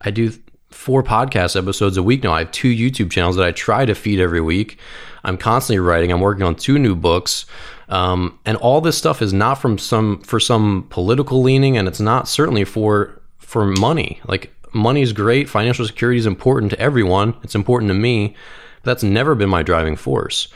I 0.00 0.10
do 0.10 0.32
four 0.70 1.02
podcast 1.02 1.56
episodes 1.56 1.96
a 1.96 2.02
week 2.02 2.22
now. 2.22 2.32
I 2.32 2.40
have 2.40 2.52
two 2.52 2.68
YouTube 2.68 3.10
channels 3.10 3.36
that 3.36 3.46
I 3.46 3.52
try 3.52 3.86
to 3.86 3.94
feed 3.94 4.20
every 4.20 4.40
week. 4.40 4.78
I'm 5.24 5.36
constantly 5.36 5.80
writing. 5.80 6.12
I'm 6.12 6.20
working 6.20 6.44
on 6.44 6.54
two 6.54 6.78
new 6.78 6.94
books. 6.94 7.46
Um, 7.88 8.38
and 8.44 8.56
all 8.58 8.80
this 8.80 8.98
stuff 8.98 9.22
is 9.22 9.32
not 9.32 9.54
from 9.54 9.78
some 9.78 10.20
for 10.22 10.40
some 10.40 10.86
political 10.90 11.42
leaning 11.42 11.76
and 11.76 11.86
it's 11.86 12.00
not 12.00 12.28
certainly 12.28 12.64
for 12.64 13.20
for 13.38 13.64
money. 13.64 14.20
Like 14.26 14.52
money 14.72 15.02
is 15.02 15.12
great. 15.12 15.48
Financial 15.48 15.86
security 15.86 16.18
is 16.18 16.26
important 16.26 16.70
to 16.72 16.80
everyone. 16.80 17.34
It's 17.42 17.54
important 17.54 17.90
to 17.90 17.94
me. 17.94 18.36
But 18.82 18.90
that's 18.90 19.02
never 19.02 19.34
been 19.34 19.48
my 19.48 19.62
driving 19.62 19.96
force. 19.96 20.48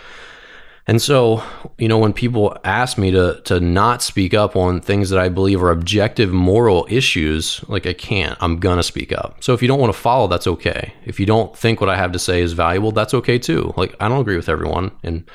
And 0.91 1.01
so, 1.01 1.41
you 1.79 1.87
know, 1.87 1.99
when 1.99 2.13
people 2.13 2.59
ask 2.65 2.99
me 2.99 3.13
to 3.13 3.41
to 3.45 3.61
not 3.61 4.03
speak 4.03 4.35
up 4.35 4.57
on 4.57 4.81
things 4.81 5.11
that 5.11 5.21
I 5.21 5.29
believe 5.29 5.63
are 5.63 5.71
objective 5.71 6.33
moral 6.33 6.85
issues, 6.91 7.63
like 7.69 7.87
I 7.87 7.93
can't. 7.93 8.37
I'm 8.41 8.59
gonna 8.59 8.83
speak 8.83 9.13
up. 9.13 9.37
So 9.41 9.55
if 9.55 9.63
you 9.63 9.69
don't 9.69 9.79
want 9.79 9.95
to 9.95 9.99
follow, 9.99 10.27
that's 10.27 10.49
okay. 10.49 10.93
If 11.05 11.21
you 11.21 11.27
don't 11.27 11.57
think 11.57 11.81
what 11.81 11.89
I 11.89 11.97
have 11.97 12.11
to 12.11 12.19
say 12.19 12.43
is 12.43 12.55
valuable, 12.55 12.91
that's 12.91 13.15
okay 13.15 13.39
too. 13.39 13.73
Like 13.77 13.95
I 14.01 14.09
don't 14.09 14.21
agree 14.21 14.35
with 14.35 14.49
everyone 14.49 14.91
and 15.05 15.31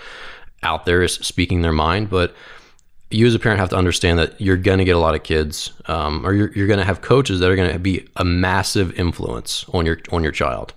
out 0.61 0.85
there 0.85 1.01
is 1.01 1.13
speaking 1.13 1.61
their 1.61 1.71
mind, 1.71 2.09
but 2.09 2.35
you 3.09 3.25
as 3.25 3.33
a 3.33 3.39
parent 3.39 3.61
have 3.61 3.69
to 3.69 3.77
understand 3.77 4.19
that 4.19 4.41
you're 4.41 4.57
going 4.57 4.79
to 4.79 4.83
get 4.83 4.97
a 4.97 4.99
lot 4.99 5.15
of 5.15 5.23
kids, 5.23 5.71
um, 5.85 6.25
or 6.25 6.33
you're, 6.33 6.51
you're 6.51 6.67
going 6.67 6.79
to 6.79 6.85
have 6.85 6.99
coaches 6.99 7.39
that 7.39 7.49
are 7.49 7.55
going 7.55 7.71
to 7.71 7.79
be 7.79 8.05
a 8.17 8.25
massive 8.25 8.91
influence 8.99 9.63
on 9.71 9.85
your 9.85 9.99
on 10.11 10.21
your 10.21 10.33
child, 10.33 10.73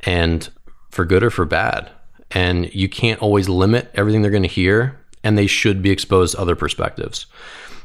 and 0.00 0.48
for 0.90 1.04
good 1.04 1.22
or 1.22 1.30
for 1.30 1.44
bad. 1.44 1.92
And 2.32 2.72
you 2.74 2.88
can't 2.88 3.20
always 3.20 3.48
limit 3.48 3.90
everything 3.94 4.22
they're 4.22 4.30
going 4.30 4.42
to 4.42 4.48
hear, 4.48 4.98
and 5.24 5.36
they 5.36 5.46
should 5.46 5.82
be 5.82 5.90
exposed 5.90 6.34
to 6.34 6.40
other 6.40 6.54
perspectives. 6.54 7.26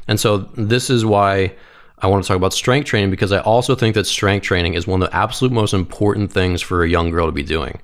And 0.08 0.20
so 0.20 0.38
this 0.56 0.88
is 0.88 1.04
why 1.04 1.54
I 1.98 2.06
want 2.06 2.22
to 2.22 2.28
talk 2.28 2.36
about 2.36 2.52
strength 2.52 2.86
training 2.86 3.10
because 3.10 3.32
I 3.32 3.40
also 3.40 3.74
think 3.74 3.94
that 3.94 4.06
strength 4.06 4.44
training 4.44 4.74
is 4.74 4.86
one 4.86 5.02
of 5.02 5.10
the 5.10 5.16
absolute 5.16 5.52
most 5.52 5.72
important 5.72 6.30
things 6.30 6.60
for 6.60 6.84
a 6.84 6.88
young 6.88 7.10
girl 7.10 7.26
to 7.26 7.32
be 7.32 7.42
doing. 7.42 7.80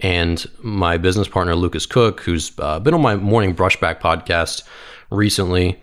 And 0.00 0.46
my 0.62 0.98
business 0.98 1.26
partner, 1.26 1.56
Lucas 1.56 1.86
Cook, 1.86 2.20
who's 2.20 2.52
uh, 2.58 2.78
been 2.80 2.92
on 2.92 3.00
my 3.00 3.16
morning 3.16 3.54
brushback 3.56 4.00
podcast 4.00 4.62
recently, 5.10 5.82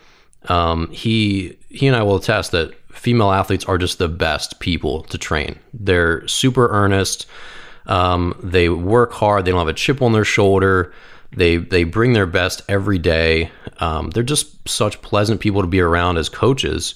um, 0.50 0.90
he 0.92 1.58
he 1.70 1.88
and 1.88 1.96
I 1.96 2.04
will 2.04 2.18
attest 2.18 2.52
that 2.52 2.76
female 2.92 3.32
athletes 3.32 3.66
are 3.66 3.80
just 3.80 3.98
the 3.98 4.08
best 4.08 4.60
people 4.60 5.04
to 5.04 5.18
train. 5.18 5.58
They're 5.74 6.28
super 6.28 6.68
earnest. 6.70 7.26
Um, 7.86 8.40
they 8.42 8.70
work 8.70 9.12
hard. 9.14 9.46
They 9.46 9.52
don't 9.52 9.60
have 9.60 9.68
a 9.68 9.74
chip 9.74 10.02
on 10.02 10.14
their 10.14 10.26
shoulder. 10.26 10.94
They 11.36 11.58
they 11.58 11.84
bring 11.84 12.14
their 12.14 12.26
best 12.26 12.62
every 12.68 13.00
day. 13.00 13.52
Um, 13.80 14.12
they're 14.12 14.24
just 14.24 14.68
such 14.68 15.02
pleasant 15.02 15.42
people 15.42 15.62
to 15.62 15.68
be 15.68 15.82
around 15.82 16.18
as 16.18 16.30
coaches. 16.30 16.96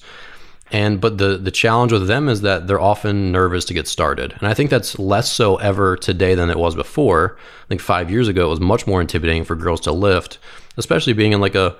And 0.70 1.00
but 1.00 1.18
the 1.18 1.38
the 1.38 1.50
challenge 1.50 1.92
with 1.92 2.06
them 2.06 2.28
is 2.28 2.42
that 2.42 2.66
they're 2.66 2.80
often 2.80 3.32
nervous 3.32 3.64
to 3.66 3.74
get 3.74 3.88
started. 3.88 4.34
And 4.38 4.48
I 4.48 4.54
think 4.54 4.70
that's 4.70 4.98
less 4.98 5.30
so 5.30 5.56
ever 5.56 5.96
today 5.96 6.34
than 6.34 6.50
it 6.50 6.58
was 6.58 6.74
before. 6.74 7.36
I 7.64 7.68
think 7.68 7.80
5 7.80 8.10
years 8.10 8.28
ago 8.28 8.46
it 8.46 8.50
was 8.50 8.60
much 8.60 8.86
more 8.86 9.00
intimidating 9.00 9.44
for 9.44 9.56
girls 9.56 9.80
to 9.82 9.92
lift, 9.92 10.38
especially 10.76 11.14
being 11.14 11.32
in 11.32 11.40
like 11.40 11.54
a 11.54 11.76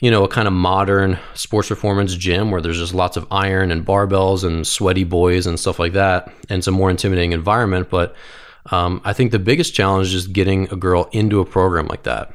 you 0.00 0.10
know, 0.10 0.24
a 0.24 0.28
kind 0.28 0.46
of 0.46 0.52
modern 0.52 1.18
sports 1.34 1.68
performance 1.68 2.14
gym 2.14 2.50
where 2.50 2.60
there's 2.60 2.78
just 2.78 2.94
lots 2.94 3.16
of 3.16 3.26
iron 3.30 3.70
and 3.70 3.86
barbells 3.86 4.44
and 4.44 4.66
sweaty 4.66 5.04
boys 5.04 5.46
and 5.46 5.58
stuff 5.58 5.78
like 5.78 5.94
that. 5.94 6.26
And 6.50 6.58
it's 6.58 6.66
a 6.66 6.72
more 6.72 6.90
intimidating 6.90 7.32
environment. 7.32 7.88
But 7.88 8.14
um, 8.70 9.00
I 9.04 9.12
think 9.12 9.30
the 9.32 9.38
biggest 9.38 9.74
challenge 9.74 10.14
is 10.14 10.26
getting 10.26 10.70
a 10.70 10.76
girl 10.76 11.08
into 11.12 11.40
a 11.40 11.46
program 11.46 11.86
like 11.86 12.02
that 12.02 12.32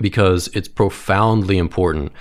because 0.00 0.48
it's 0.48 0.68
profoundly 0.68 1.58
important. 1.58 2.12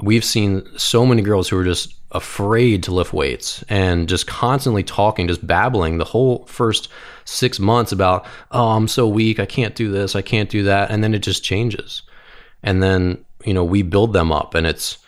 We've 0.00 0.24
seen 0.24 0.66
so 0.78 1.04
many 1.04 1.22
girls 1.22 1.48
who 1.48 1.58
are 1.58 1.64
just 1.64 1.94
afraid 2.12 2.82
to 2.84 2.94
lift 2.94 3.12
weights 3.12 3.64
and 3.68 4.08
just 4.08 4.26
constantly 4.26 4.84
talking, 4.84 5.26
just 5.26 5.46
babbling 5.46 5.98
the 5.98 6.04
whole 6.04 6.44
first 6.46 6.88
six 7.24 7.58
months 7.58 7.90
about, 7.92 8.24
oh, 8.52 8.68
I'm 8.68 8.88
so 8.88 9.08
weak. 9.08 9.40
I 9.40 9.46
can't 9.46 9.74
do 9.74 9.90
this. 9.90 10.14
I 10.14 10.22
can't 10.22 10.48
do 10.48 10.62
that. 10.64 10.90
And 10.90 11.02
then 11.02 11.12
it 11.14 11.20
just 11.20 11.42
changes. 11.42 12.02
And 12.62 12.82
then 12.82 13.24
you 13.46 13.54
know, 13.54 13.64
we 13.64 13.82
build 13.82 14.12
them 14.12 14.32
up 14.32 14.54
and 14.54 14.66
it's, 14.66 14.98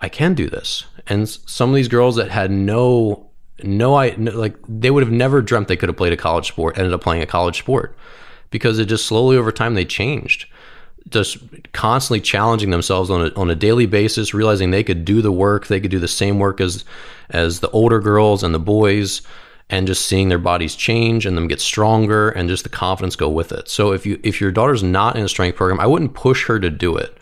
I 0.00 0.08
can 0.08 0.34
do 0.34 0.50
this. 0.50 0.84
And 1.06 1.28
some 1.28 1.70
of 1.70 1.76
these 1.76 1.88
girls 1.88 2.16
that 2.16 2.30
had 2.30 2.50
no, 2.50 3.30
no, 3.62 3.94
I 3.94 4.10
like 4.16 4.56
they 4.68 4.90
would 4.90 5.02
have 5.02 5.12
never 5.12 5.40
dreamt 5.40 5.68
they 5.68 5.76
could 5.76 5.88
have 5.88 5.96
played 5.96 6.12
a 6.12 6.16
college 6.16 6.48
sport, 6.48 6.76
ended 6.76 6.92
up 6.92 7.00
playing 7.00 7.22
a 7.22 7.26
college 7.26 7.58
sport 7.58 7.96
because 8.50 8.78
it 8.78 8.86
just 8.86 9.06
slowly 9.06 9.36
over 9.36 9.52
time 9.52 9.74
they 9.74 9.84
changed. 9.84 10.46
Just 11.08 11.38
constantly 11.72 12.20
challenging 12.20 12.70
themselves 12.70 13.10
on 13.10 13.26
a, 13.26 13.34
on 13.34 13.50
a 13.50 13.54
daily 13.54 13.84
basis, 13.84 14.32
realizing 14.32 14.70
they 14.70 14.82
could 14.82 15.04
do 15.04 15.20
the 15.20 15.32
work, 15.32 15.66
they 15.66 15.78
could 15.78 15.90
do 15.90 15.98
the 15.98 16.08
same 16.08 16.38
work 16.38 16.60
as 16.60 16.84
as 17.30 17.60
the 17.60 17.70
older 17.70 18.00
girls 18.00 18.42
and 18.42 18.54
the 18.54 18.58
boys, 18.58 19.22
and 19.68 19.86
just 19.86 20.06
seeing 20.06 20.28
their 20.28 20.38
bodies 20.38 20.74
change 20.74 21.26
and 21.26 21.36
them 21.36 21.46
get 21.46 21.60
stronger 21.60 22.30
and 22.30 22.48
just 22.48 22.62
the 22.64 22.70
confidence 22.70 23.16
go 23.16 23.28
with 23.28 23.52
it. 23.52 23.68
So 23.68 23.92
if 23.92 24.06
you 24.06 24.18
if 24.22 24.40
your 24.40 24.50
daughter's 24.50 24.82
not 24.82 25.16
in 25.16 25.24
a 25.24 25.28
strength 25.28 25.56
program, 25.56 25.80
I 25.80 25.86
wouldn't 25.86 26.14
push 26.14 26.46
her 26.46 26.58
to 26.58 26.70
do 26.70 26.96
it. 26.96 27.16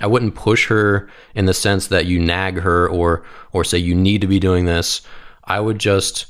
I 0.00 0.06
wouldn't 0.06 0.34
push 0.34 0.68
her 0.68 1.08
in 1.34 1.46
the 1.46 1.54
sense 1.54 1.88
that 1.88 2.06
you 2.06 2.18
nag 2.18 2.58
her 2.60 2.88
or 2.88 3.24
or 3.52 3.64
say 3.64 3.78
you 3.78 3.94
need 3.94 4.20
to 4.20 4.26
be 4.26 4.40
doing 4.40 4.64
this. 4.64 5.02
I 5.44 5.60
would 5.60 5.78
just 5.78 6.26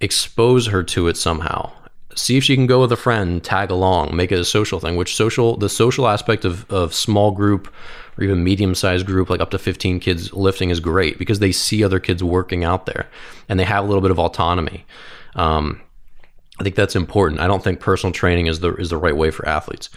expose 0.00 0.66
her 0.68 0.82
to 0.82 1.08
it 1.08 1.16
somehow. 1.16 1.72
See 2.14 2.36
if 2.36 2.44
she 2.44 2.56
can 2.56 2.66
go 2.66 2.80
with 2.80 2.92
a 2.92 2.96
friend, 2.96 3.42
tag 3.42 3.70
along, 3.70 4.16
make 4.16 4.32
it 4.32 4.38
a 4.38 4.44
social 4.44 4.80
thing, 4.80 4.96
which 4.96 5.14
social 5.14 5.56
the 5.56 5.68
social 5.68 6.08
aspect 6.08 6.44
of, 6.44 6.70
of 6.70 6.94
small 6.94 7.30
group 7.30 7.72
or 8.18 8.24
even 8.24 8.44
medium 8.44 8.74
sized 8.74 9.06
group, 9.06 9.30
like 9.30 9.40
up 9.40 9.50
to 9.50 9.58
15 9.58 10.00
kids 10.00 10.32
lifting 10.32 10.70
is 10.70 10.80
great 10.80 11.18
because 11.18 11.38
they 11.38 11.52
see 11.52 11.84
other 11.84 12.00
kids 12.00 12.22
working 12.22 12.64
out 12.64 12.86
there 12.86 13.08
and 13.48 13.58
they 13.58 13.64
have 13.64 13.84
a 13.84 13.86
little 13.86 14.02
bit 14.02 14.10
of 14.10 14.18
autonomy. 14.18 14.84
Um, 15.36 15.80
I 16.58 16.62
think 16.62 16.74
that's 16.74 16.96
important. 16.96 17.40
I 17.40 17.46
don't 17.46 17.64
think 17.64 17.80
personal 17.80 18.12
training 18.12 18.46
is 18.46 18.60
the 18.60 18.74
is 18.74 18.90
the 18.90 18.98
right 18.98 19.16
way 19.16 19.30
for 19.30 19.48
athletes. 19.48 19.88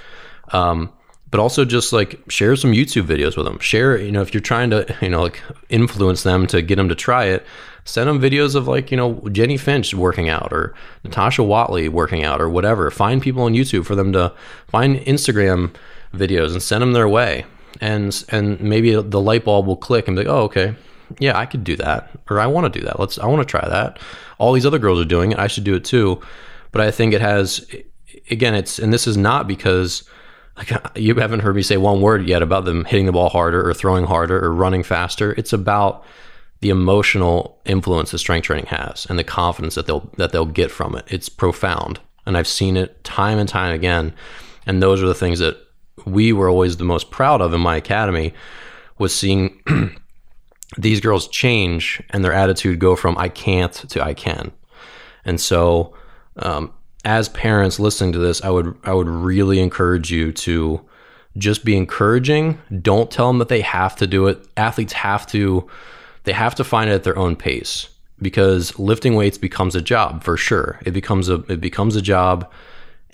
Um, 0.52 0.94
but 1.34 1.40
also 1.40 1.66
just 1.66 1.92
like 1.92 2.20
share 2.30 2.56
some 2.56 2.74
YouTube 2.74 3.08
videos 3.08 3.36
with 3.36 3.48
them. 3.48 3.58
Share, 3.58 3.98
you 3.98 4.12
know, 4.12 4.22
if 4.22 4.36
you're 4.36 4.40
trying 4.40 4.70
to, 4.70 4.86
you 5.02 5.10
know, 5.10 5.24
like 5.24 5.42
influence 5.68 6.22
them 6.22 6.46
to 6.46 6.62
get 6.62 6.76
them 6.76 6.88
to 6.90 6.94
try 6.94 7.26
it, 7.26 7.44
send 7.86 8.08
them 8.08 8.22
videos 8.22 8.54
of 8.54 8.68
like, 8.68 8.92
you 8.92 8.98
know, 8.98 9.20
Jennie 9.32 9.58
Finch 9.58 9.96
working 9.96 10.30
out 10.30 10.54
or 10.54 10.76
Natasha 11.04 11.42
Watley 11.42 11.90
working 11.90 12.24
out 12.24 12.40
or 12.40 12.50
whatever. 12.50 12.92
Find 12.92 13.20
people 13.20 13.42
on 13.42 13.54
YouTube 13.54 13.84
for 13.84 13.96
them 13.96 14.14
to 14.14 14.32
find 14.68 14.98
Instagram 14.98 15.74
videos 16.14 16.52
and 16.52 16.62
send 16.62 16.84
them 16.84 16.94
their 16.94 17.10
way. 17.10 17.46
And 17.82 18.24
and 18.30 18.62
maybe 18.62 18.94
the 18.94 19.20
light 19.20 19.44
bulb 19.44 19.66
will 19.66 19.76
click 19.76 20.08
and 20.08 20.16
be 20.16 20.26
like, 20.26 20.32
"Oh, 20.32 20.44
okay. 20.44 20.76
Yeah, 21.18 21.36
I 21.36 21.48
could 21.48 21.64
do 21.64 21.76
that." 21.78 22.12
Or 22.30 22.40
I 22.40 22.46
want 22.46 22.72
to 22.72 22.80
do 22.80 22.86
that. 22.86 23.00
Let's 23.00 23.18
I 23.18 23.26
want 23.26 23.42
to 23.42 23.52
try 23.52 23.68
that. 23.68 23.98
All 24.38 24.54
these 24.54 24.68
other 24.68 24.78
girls 24.78 25.02
are 25.02 25.06
doing 25.06 25.32
it. 25.32 25.40
I 25.40 25.48
should 25.48 25.64
do 25.64 25.74
it 25.74 25.84
too. 25.84 26.22
But 26.72 26.82
I 26.82 26.92
think 26.92 27.12
it 27.12 27.22
has 27.22 27.66
again, 28.30 28.54
it's 28.54 28.78
and 28.78 28.94
this 28.94 29.08
is 29.08 29.18
not 29.18 29.48
because 29.48 30.08
like 30.58 30.72
you 30.96 31.16
haven't 31.16 31.40
heard 31.40 31.56
me 31.56 31.64
say 31.64 31.78
one 31.78 32.02
word 32.02 32.28
yet 32.28 32.42
about 32.42 32.66
them 32.66 32.86
hitting 32.86 33.06
the 33.06 33.12
ball 33.12 33.30
harder 33.30 33.68
or 33.68 33.74
throwing 33.74 34.06
harder 34.06 34.44
or 34.44 34.54
running 34.54 34.84
faster. 34.84 35.34
It's 35.34 35.54
about 35.54 36.06
the 36.62 36.70
emotional 36.70 37.60
influence 37.66 38.12
that 38.12 38.20
strength 38.20 38.46
training 38.46 38.68
has 38.68 39.06
and 39.10 39.18
the 39.18 39.24
confidence 39.24 39.76
that 39.76 39.86
they'll 39.86 40.10
that 40.18 40.32
they'll 40.32 40.46
get 40.46 40.72
from 40.72 40.96
it. 40.96 41.06
It's 41.08 41.28
profound. 41.28 42.00
And 42.26 42.38
I've 42.38 42.48
seen 42.48 42.78
it 42.78 43.04
time 43.04 43.38
and 43.38 43.50
time 43.50 43.74
again. 43.74 44.14
And 44.66 44.82
those 44.82 45.04
are 45.04 45.08
the 45.08 45.14
things 45.14 45.40
that 45.40 45.58
we 46.06 46.32
were 46.32 46.50
always 46.50 46.78
the 46.78 46.86
most 46.86 47.12
proud 47.12 47.42
of 47.42 47.54
in 47.54 47.60
my 47.60 47.76
academy 47.76 48.34
was 48.98 49.14
seeing 49.14 49.62
these 50.78 51.02
girls 51.02 51.28
change 51.28 52.02
and 52.12 52.24
their 52.24 52.34
attitude 52.34 52.80
go 52.80 52.96
from 52.96 53.18
I 53.18 53.30
can't 53.30 53.74
to 53.74 54.04
I 54.04 54.14
can. 54.14 54.52
And 55.26 55.42
so 55.42 55.96
um, 56.38 56.74
as 57.06 57.30
parents 57.30 57.80
listening 57.80 58.14
to 58.14 58.20
this, 58.20 58.42
I 58.44 58.50
would 58.50 58.76
I 58.84 58.94
would 58.94 59.10
really 59.10 59.60
encourage 59.60 60.12
you 60.12 60.32
to 60.34 60.82
just 61.38 61.66
be 61.66 61.76
encouraging. 61.76 62.60
Don't 62.82 63.12
tell 63.12 63.28
them 63.28 63.40
that 63.40 63.50
they 63.50 63.62
have 63.62 63.96
to 63.98 64.08
do 64.08 64.28
it. 64.28 64.46
Athletes 64.56 64.94
have 64.94 65.28
to 65.28 65.70
they 66.24 66.34
have 66.34 66.56
to 66.56 66.64
find 66.64 66.90
it 66.90 66.94
at 66.94 67.04
their 67.04 67.18
own 67.18 67.36
pace 67.36 67.90
because 68.22 68.78
lifting 68.80 69.16
weights 69.16 69.38
becomes 69.38 69.76
a 69.76 69.82
job 69.82 70.24
for 70.24 70.38
sure. 70.38 70.80
It 70.86 70.92
becomes 70.92 71.30
a 71.30 71.36
it 71.52 71.60
becomes 71.60 71.96
a 71.96 72.02
job 72.02 72.50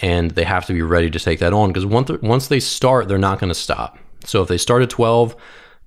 and 0.02 0.32
they 0.32 0.44
have 0.44 0.66
to 0.68 0.74
be 0.74 0.82
ready 0.82 1.10
to 1.10 1.20
take 1.20 1.40
that 1.40 1.54
on 1.54 1.70
because 1.70 1.86
once 1.86 2.12
once 2.22 2.48
they 2.48 2.60
start, 2.60 3.08
they're 3.08 3.18
not 3.18 3.40
going 3.40 3.50
to 3.50 3.56
stop. 3.56 3.98
So 4.26 4.42
if 4.42 4.48
they 4.48 4.58
start 4.58 4.84
at 4.84 4.90
12, 4.90 5.36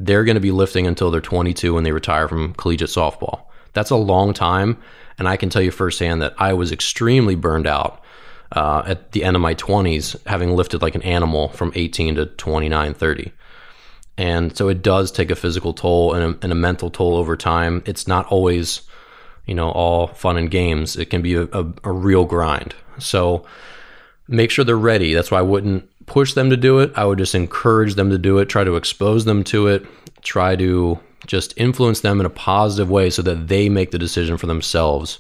they're 0.00 0.24
going 0.24 0.34
to 0.34 0.40
be 0.40 0.50
lifting 0.50 0.86
until 0.86 1.10
they're 1.10 1.20
22 1.20 1.74
when 1.74 1.84
they 1.84 1.92
retire 1.92 2.26
from 2.26 2.54
collegiate 2.54 2.90
softball. 2.90 3.42
That's 3.74 3.90
a 3.90 3.96
long 3.96 4.34
time 4.34 4.78
and 5.18 5.28
I 5.28 5.36
can 5.36 5.50
tell 5.50 5.62
you 5.62 5.70
firsthand 5.70 6.22
that 6.22 6.34
I 6.38 6.52
was 6.52 6.72
extremely 6.72 7.34
burned 7.34 7.66
out 7.66 8.02
uh, 8.52 8.82
at 8.86 9.12
the 9.12 9.24
end 9.24 9.36
of 9.36 9.42
my 9.42 9.54
20s, 9.54 10.24
having 10.26 10.54
lifted 10.54 10.82
like 10.82 10.94
an 10.94 11.02
animal 11.02 11.48
from 11.48 11.72
18 11.74 12.16
to 12.16 12.26
29, 12.26 12.94
30. 12.94 13.32
And 14.18 14.56
so 14.56 14.68
it 14.68 14.82
does 14.82 15.10
take 15.10 15.30
a 15.30 15.36
physical 15.36 15.72
toll 15.72 16.12
and 16.12 16.22
a, 16.34 16.38
and 16.42 16.52
a 16.52 16.56
mental 16.56 16.90
toll 16.90 17.16
over 17.16 17.36
time. 17.36 17.82
It's 17.86 18.06
not 18.06 18.26
always, 18.26 18.82
you 19.46 19.54
know, 19.54 19.70
all 19.70 20.08
fun 20.08 20.36
and 20.36 20.50
games. 20.50 20.96
It 20.96 21.06
can 21.06 21.22
be 21.22 21.34
a, 21.34 21.44
a, 21.44 21.72
a 21.84 21.92
real 21.92 22.24
grind. 22.24 22.74
So 22.98 23.46
make 24.28 24.50
sure 24.50 24.64
they're 24.64 24.76
ready. 24.76 25.14
That's 25.14 25.30
why 25.30 25.38
I 25.38 25.42
wouldn't 25.42 25.88
push 26.06 26.34
them 26.34 26.50
to 26.50 26.56
do 26.56 26.78
it. 26.80 26.92
I 26.94 27.04
would 27.04 27.18
just 27.18 27.34
encourage 27.34 27.94
them 27.94 28.10
to 28.10 28.18
do 28.18 28.38
it, 28.38 28.48
try 28.48 28.64
to 28.64 28.76
expose 28.76 29.24
them 29.24 29.44
to 29.44 29.68
it, 29.68 29.86
try 30.22 30.56
to 30.56 30.98
just 31.26 31.54
influence 31.56 32.00
them 32.00 32.20
in 32.20 32.26
a 32.26 32.30
positive 32.30 32.90
way 32.90 33.10
so 33.10 33.22
that 33.22 33.48
they 33.48 33.68
make 33.68 33.90
the 33.90 33.98
decision 33.98 34.36
for 34.36 34.46
themselves 34.46 35.18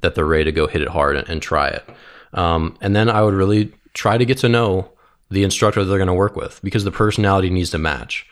that 0.00 0.14
they're 0.14 0.26
ready 0.26 0.44
to 0.44 0.52
go 0.52 0.66
hit 0.66 0.82
it 0.82 0.88
hard 0.88 1.16
and, 1.16 1.28
and 1.28 1.42
try 1.42 1.68
it. 1.68 1.88
Um, 2.32 2.76
and 2.80 2.94
then 2.96 3.08
I 3.08 3.22
would 3.22 3.34
really 3.34 3.72
try 3.94 4.18
to 4.18 4.24
get 4.24 4.38
to 4.38 4.48
know 4.48 4.90
the 5.30 5.44
instructor 5.44 5.84
they're 5.84 5.98
going 5.98 6.06
to 6.08 6.14
work 6.14 6.36
with 6.36 6.60
because 6.62 6.84
the 6.84 6.90
personality 6.90 7.50
needs 7.50 7.70
to 7.70 7.78
match. 7.78 8.26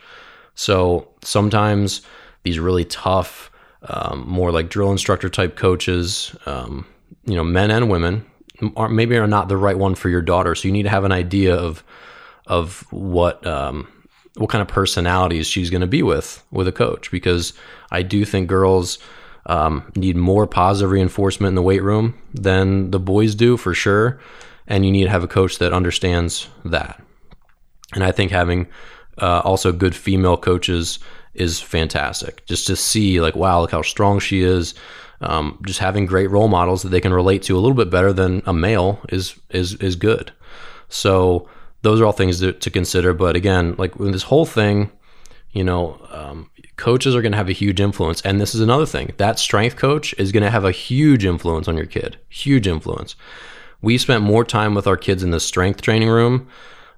So 0.55 1.07
sometimes 1.23 2.01
these 2.43 2.59
really 2.59 2.85
tough, 2.85 3.51
um, 3.83 4.27
more 4.27 4.51
like 4.51 4.69
drill 4.69 4.91
instructor 4.91 5.29
type 5.29 5.55
coaches, 5.55 6.35
um, 6.45 6.85
you 7.25 7.35
know, 7.35 7.43
men 7.43 7.71
and 7.71 7.89
women, 7.89 8.25
are 8.75 8.89
maybe 8.89 9.17
are 9.17 9.27
not 9.27 9.47
the 9.47 9.57
right 9.57 9.77
one 9.77 9.95
for 9.95 10.09
your 10.09 10.21
daughter. 10.21 10.53
So 10.53 10.67
you 10.67 10.71
need 10.71 10.83
to 10.83 10.89
have 10.89 11.03
an 11.03 11.11
idea 11.11 11.55
of 11.55 11.83
of 12.47 12.85
what 12.91 13.45
um, 13.45 13.87
what 14.41 14.49
kind 14.49 14.61
of 14.61 14.67
personalities 14.67 15.45
she's 15.45 15.69
going 15.69 15.81
to 15.81 15.87
be 15.87 16.01
with 16.01 16.43
with 16.51 16.67
a 16.67 16.71
coach 16.71 17.11
because 17.11 17.53
I 17.91 18.01
do 18.01 18.25
think 18.25 18.49
girls 18.49 18.97
um, 19.45 19.91
need 19.95 20.15
more 20.15 20.47
positive 20.47 20.91
reinforcement 20.91 21.49
in 21.49 21.55
the 21.55 21.61
weight 21.61 21.83
room 21.83 22.19
than 22.33 22.91
the 22.91 22.99
boys 22.99 23.35
do 23.35 23.55
for 23.55 23.73
sure, 23.73 24.19
and 24.67 24.83
you 24.85 24.91
need 24.91 25.03
to 25.03 25.09
have 25.09 25.23
a 25.23 25.27
coach 25.27 25.59
that 25.59 25.73
understands 25.73 26.47
that. 26.65 27.01
And 27.93 28.03
I 28.03 28.11
think 28.11 28.31
having 28.31 28.67
uh, 29.19 29.41
also 29.43 29.71
good 29.71 29.95
female 29.95 30.37
coaches 30.37 30.99
is 31.33 31.59
fantastic. 31.59 32.45
Just 32.45 32.67
to 32.67 32.75
see 32.75 33.21
like, 33.21 33.35
wow, 33.35 33.61
look 33.61 33.71
how 33.71 33.81
strong 33.81 34.19
she 34.19 34.41
is. 34.41 34.73
Um, 35.21 35.59
just 35.65 35.79
having 35.79 36.07
great 36.07 36.31
role 36.31 36.47
models 36.47 36.81
that 36.81 36.89
they 36.89 37.01
can 37.01 37.13
relate 37.13 37.43
to 37.43 37.55
a 37.55 37.59
little 37.59 37.77
bit 37.77 37.91
better 37.91 38.11
than 38.11 38.41
a 38.47 38.53
male 38.53 38.99
is 39.09 39.39
is 39.51 39.75
is 39.75 39.95
good. 39.95 40.31
So 40.89 41.47
those 41.81 42.01
are 42.01 42.05
all 42.05 42.11
things 42.11 42.39
to, 42.39 42.53
to 42.53 42.69
consider. 42.69 43.13
But 43.13 43.35
again, 43.35 43.75
like 43.77 43.95
this 43.97 44.23
whole 44.23 44.45
thing, 44.45 44.91
You 45.53 45.65
know, 45.65 45.99
um, 46.11 46.49
coaches 46.77 47.13
are 47.13 47.21
going 47.21 47.33
to 47.33 47.37
have 47.37 47.49
a 47.49 47.53
huge 47.53 47.81
influence. 47.81 48.21
And 48.21 48.39
this 48.39 48.55
is 48.55 48.61
another 48.61 48.85
thing 48.85 49.13
that 49.17 49.37
strength 49.37 49.75
coach 49.75 50.15
is 50.17 50.31
going 50.31 50.43
to 50.43 50.49
have 50.49 50.65
a 50.65 50.71
huge 50.71 51.25
influence 51.25 51.67
on 51.67 51.75
your 51.77 51.85
kid, 51.85 52.17
huge 52.29 52.67
influence. 52.67 53.15
We 53.81 53.97
spent 53.97 54.23
more 54.23 54.45
time 54.45 54.73
with 54.75 54.87
our 54.87 54.97
kids 54.97 55.23
in 55.23 55.31
the 55.31 55.39
strength 55.39 55.81
training 55.81 56.09
room 56.09 56.47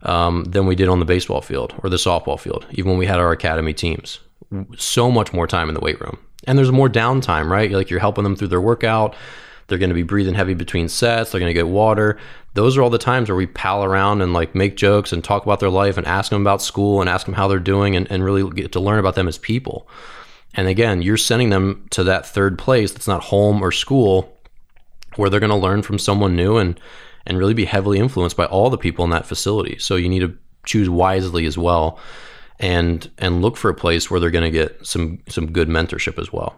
um, 0.03 0.43
than 0.43 0.67
we 0.67 0.75
did 0.75 0.89
on 0.89 0.99
the 0.99 1.05
baseball 1.05 1.41
field 1.41 1.73
or 1.81 1.89
the 1.89 1.97
softball 1.97 2.39
field, 2.39 2.65
even 2.71 2.91
when 2.91 2.99
we 2.99 3.07
had 3.07 3.19
our 3.19 3.31
academy 3.31 3.73
teams. 3.73 4.19
So 4.77 5.09
much 5.09 5.33
more 5.33 5.47
time 5.47 5.69
in 5.69 5.75
the 5.75 5.81
weight 5.81 5.99
room. 5.99 6.17
And 6.45 6.57
there's 6.57 6.71
more 6.71 6.89
downtime, 6.89 7.49
right? 7.49 7.71
Like 7.71 7.89
you're 7.89 7.99
helping 7.99 8.23
them 8.23 8.35
through 8.35 8.49
their 8.49 8.61
workout. 8.61 9.15
They're 9.67 9.77
going 9.77 9.89
to 9.89 9.95
be 9.95 10.03
breathing 10.03 10.33
heavy 10.33 10.53
between 10.53 10.89
sets. 10.89 11.31
They're 11.31 11.39
going 11.39 11.49
to 11.49 11.53
get 11.53 11.67
water. 11.67 12.17
Those 12.53 12.77
are 12.77 12.81
all 12.81 12.89
the 12.89 12.97
times 12.97 13.29
where 13.29 13.35
we 13.35 13.47
pal 13.47 13.83
around 13.83 14.21
and 14.21 14.33
like 14.33 14.53
make 14.55 14.75
jokes 14.75 15.11
and 15.11 15.23
talk 15.23 15.43
about 15.43 15.59
their 15.59 15.69
life 15.69 15.97
and 15.97 16.05
ask 16.05 16.29
them 16.29 16.41
about 16.41 16.61
school 16.61 17.01
and 17.01 17.09
ask 17.09 17.25
them 17.25 17.35
how 17.35 17.47
they're 17.47 17.59
doing 17.59 17.95
and, 17.95 18.09
and 18.11 18.23
really 18.23 18.49
get 18.51 18.71
to 18.73 18.79
learn 18.79 18.99
about 18.99 19.15
them 19.15 19.27
as 19.27 19.37
people. 19.37 19.87
And 20.53 20.67
again, 20.67 21.01
you're 21.01 21.17
sending 21.17 21.49
them 21.49 21.87
to 21.91 22.03
that 22.03 22.25
third 22.25 22.59
place 22.59 22.91
that's 22.91 23.07
not 23.07 23.23
home 23.23 23.61
or 23.63 23.71
school 23.71 24.37
where 25.15 25.29
they're 25.29 25.39
going 25.39 25.49
to 25.49 25.55
learn 25.55 25.81
from 25.81 25.99
someone 25.99 26.35
new 26.35 26.57
and 26.57 26.79
and 27.25 27.37
really 27.37 27.53
be 27.53 27.65
heavily 27.65 27.99
influenced 27.99 28.35
by 28.35 28.45
all 28.45 28.69
the 28.69 28.77
people 28.77 29.05
in 29.05 29.11
that 29.11 29.25
facility. 29.25 29.77
So 29.79 29.95
you 29.95 30.09
need 30.09 30.19
to 30.19 30.37
choose 30.65 30.89
wisely 30.89 31.45
as 31.45 31.57
well 31.57 31.99
and 32.59 33.09
and 33.17 33.41
look 33.41 33.57
for 33.57 33.69
a 33.69 33.73
place 33.73 34.11
where 34.11 34.19
they're 34.19 34.29
going 34.29 34.43
to 34.43 34.51
get 34.51 34.85
some 34.85 35.19
some 35.27 35.51
good 35.51 35.69
mentorship 35.69 36.19
as 36.19 36.31
well. 36.31 36.55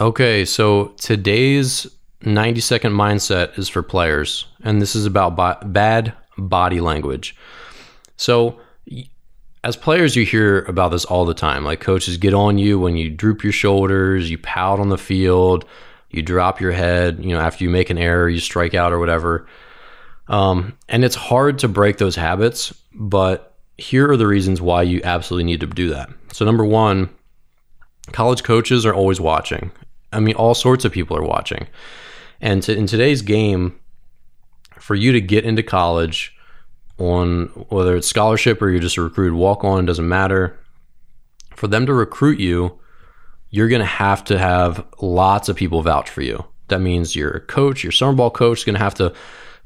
Okay, 0.00 0.44
so 0.44 0.94
today's 1.00 1.84
90 2.22 2.60
second 2.60 2.92
mindset 2.92 3.58
is 3.58 3.68
for 3.68 3.82
players, 3.82 4.46
and 4.62 4.80
this 4.80 4.94
is 4.94 5.06
about 5.06 5.34
bo- 5.34 5.58
bad 5.64 6.14
body 6.36 6.80
language. 6.80 7.34
So, 8.16 8.60
as 9.64 9.76
players, 9.76 10.14
you 10.14 10.24
hear 10.24 10.60
about 10.66 10.92
this 10.92 11.04
all 11.04 11.24
the 11.24 11.34
time. 11.34 11.64
Like 11.64 11.80
coaches 11.80 12.16
get 12.16 12.32
on 12.32 12.58
you 12.58 12.78
when 12.78 12.96
you 12.96 13.10
droop 13.10 13.42
your 13.42 13.52
shoulders, 13.52 14.30
you 14.30 14.38
pout 14.38 14.78
on 14.78 14.88
the 14.88 14.98
field, 14.98 15.64
you 16.10 16.22
drop 16.22 16.60
your 16.60 16.72
head. 16.72 17.18
You 17.20 17.30
know, 17.30 17.40
after 17.40 17.64
you 17.64 17.70
make 17.70 17.90
an 17.90 17.98
error, 17.98 18.28
you 18.28 18.38
strike 18.38 18.74
out 18.74 18.92
or 18.92 19.00
whatever. 19.00 19.48
Um, 20.28 20.78
and 20.88 21.04
it's 21.04 21.16
hard 21.16 21.58
to 21.58 21.68
break 21.68 21.96
those 21.96 22.14
habits, 22.14 22.72
but 22.94 23.56
here 23.78 24.08
are 24.08 24.16
the 24.16 24.28
reasons 24.28 24.60
why 24.60 24.82
you 24.82 25.00
absolutely 25.02 25.44
need 25.44 25.58
to 25.60 25.66
do 25.66 25.88
that. 25.88 26.08
So, 26.32 26.44
number 26.44 26.64
one, 26.64 27.10
college 28.12 28.44
coaches 28.44 28.86
are 28.86 28.94
always 28.94 29.20
watching. 29.20 29.72
I 30.12 30.20
mean, 30.20 30.34
all 30.34 30.54
sorts 30.54 30.84
of 30.84 30.92
people 30.92 31.16
are 31.16 31.22
watching. 31.22 31.66
And 32.40 32.62
to, 32.64 32.76
in 32.76 32.86
today's 32.86 33.22
game, 33.22 33.78
for 34.78 34.94
you 34.94 35.12
to 35.12 35.20
get 35.20 35.44
into 35.44 35.62
college, 35.62 36.34
on 36.98 37.46
whether 37.68 37.96
it's 37.96 38.08
scholarship 38.08 38.60
or 38.60 38.68
you're 38.68 38.80
just 38.80 38.96
a 38.96 39.02
recruited 39.02 39.34
walk 39.34 39.64
on, 39.64 39.86
doesn't 39.86 40.08
matter. 40.08 40.58
For 41.54 41.68
them 41.68 41.86
to 41.86 41.94
recruit 41.94 42.40
you, 42.40 42.78
you're 43.50 43.68
going 43.68 43.80
to 43.80 43.86
have 43.86 44.24
to 44.24 44.38
have 44.38 44.84
lots 45.00 45.48
of 45.48 45.56
people 45.56 45.82
vouch 45.82 46.10
for 46.10 46.22
you. 46.22 46.44
That 46.68 46.80
means 46.80 47.16
your 47.16 47.40
coach, 47.40 47.82
your 47.82 47.92
summer 47.92 48.12
ball 48.12 48.30
coach 48.30 48.58
is 48.58 48.64
going 48.64 48.74
to 48.74 48.82
have 48.82 48.94
to, 48.94 49.14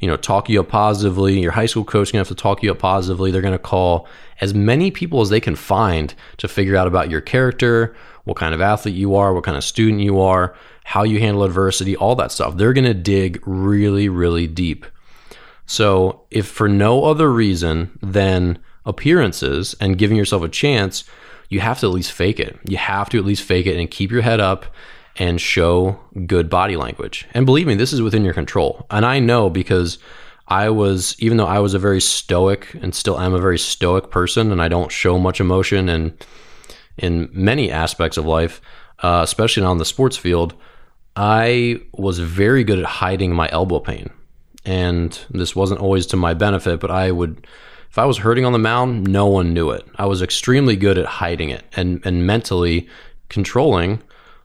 you 0.03 0.09
know, 0.09 0.17
talk 0.17 0.49
you 0.49 0.59
up 0.59 0.69
positively. 0.69 1.39
Your 1.39 1.53
high 1.53 1.67
school 1.67 1.85
coach 1.85 2.09
is 2.09 2.13
going 2.13 2.25
to 2.25 2.29
have 2.29 2.37
to 2.37 2.43
talk 2.43 2.61
you 2.61 2.73
up 2.73 2.81
positively. 2.81 3.31
They're 3.31 3.41
going 3.41 3.53
to 3.53 3.59
call 3.59 4.09
as 4.41 4.53
many 4.53 4.91
people 4.91 5.21
as 5.21 5.31
they 5.31 5.39
can 5.39 5.55
find 5.55 6.13
to 6.39 6.49
figure 6.49 6.77
out 6.77 6.89
about 6.89 7.09
your 7.09 7.21
character, 7.21 7.95
what 8.25 8.37
kind 8.37 8.53
of 8.53 8.61
athlete 8.61 8.97
you 8.97 9.15
are, 9.15 9.33
what 9.33 9.45
kind 9.45 9.57
of 9.57 9.63
student 9.63 10.03
you 10.03 10.21
are, 10.21 10.57
how 10.83 11.05
you 11.05 11.21
handle 11.21 11.45
adversity, 11.45 11.95
all 11.95 12.17
that 12.17 12.33
stuff. 12.33 12.57
They're 12.57 12.73
going 12.73 12.85
to 12.85 12.95
dig 12.95 13.41
really, 13.47 14.09
really 14.09 14.49
deep. 14.49 14.87
So, 15.67 16.23
if 16.33 16.49
for 16.49 16.69
no 16.69 17.05
other 17.05 17.33
reason 17.33 17.97
than 18.03 18.59
appearances 18.85 19.77
and 19.81 19.97
giving 19.97 20.17
yourself 20.17 20.43
a 20.43 20.49
chance, 20.49 21.05
you 21.49 21.61
have 21.61 21.79
to 21.79 21.87
at 21.87 21.93
least 21.93 22.11
fake 22.11 22.41
it. 22.41 22.59
You 22.65 22.77
have 22.77 23.09
to 23.11 23.19
at 23.19 23.25
least 23.25 23.45
fake 23.45 23.67
it 23.67 23.79
and 23.79 23.89
keep 23.89 24.11
your 24.11 24.23
head 24.23 24.41
up 24.41 24.67
and 25.19 25.41
show 25.41 25.99
good 26.27 26.49
body 26.49 26.77
language. 26.77 27.27
And 27.35 27.47
believe 27.47 27.67
me, 27.67 27.75
this 27.75 27.93
is 27.93 28.03
within 28.03 28.25
your 28.25 28.35
control. 28.35 28.87
And 28.91 29.05
I 29.05 29.19
know 29.19 29.51
because 29.51 29.99
I 30.49 30.71
was, 30.71 31.17
even 31.19 31.37
though 31.37 31.47
I 31.47 31.59
was 31.59 31.75
a 31.75 31.79
very 31.79 32.01
stoic 32.01 32.75
and 32.75 32.95
still 32.95 33.19
am 33.19 33.35
a 33.35 33.41
very 33.41 33.59
stoic 33.59 34.11
person, 34.11 34.53
and 34.53 34.63
I 34.63 34.69
don't 34.69 34.91
show 34.91 35.19
much 35.19 35.41
emotion 35.41 35.89
and 35.89 36.27
in 36.97 37.31
many 37.33 37.71
aspects 37.71 38.17
of 38.17 38.27
life, 38.27 38.61
uh, 39.03 39.21
especially 39.23 39.63
on 39.63 39.79
the 39.79 39.85
sports 39.85 40.17
field, 40.17 40.55
I 41.17 41.81
was 41.93 42.19
very 42.19 42.65
good 42.65 42.79
at 42.79 42.85
hiding 42.85 43.35
my 43.35 43.49
elbow 43.51 43.81
pain 43.81 44.11
and 44.65 45.19
this 45.31 45.57
wasn't 45.57 45.81
always 45.81 46.07
to 46.07 46.17
my 46.17 46.35
benefit, 46.35 46.81
but 46.81 46.91
I 46.91 47.11
would 47.11 47.47
if 47.91 47.99
I 47.99 48.07
was 48.07 48.19
hurting 48.19 48.47
on 48.47 48.53
the 48.53 48.59
mound, 48.59 49.07
no 49.07 49.27
one 49.27 49.53
knew 49.53 49.71
it. 49.71 49.87
I 49.97 50.07
was 50.07 50.23
extremely 50.23 50.77
good 50.77 50.97
at 50.97 51.07
hiding 51.07 51.51
it 51.51 51.65
and 51.77 52.01
and 52.05 52.27
mentally 52.27 52.89
controlling 53.29 54.03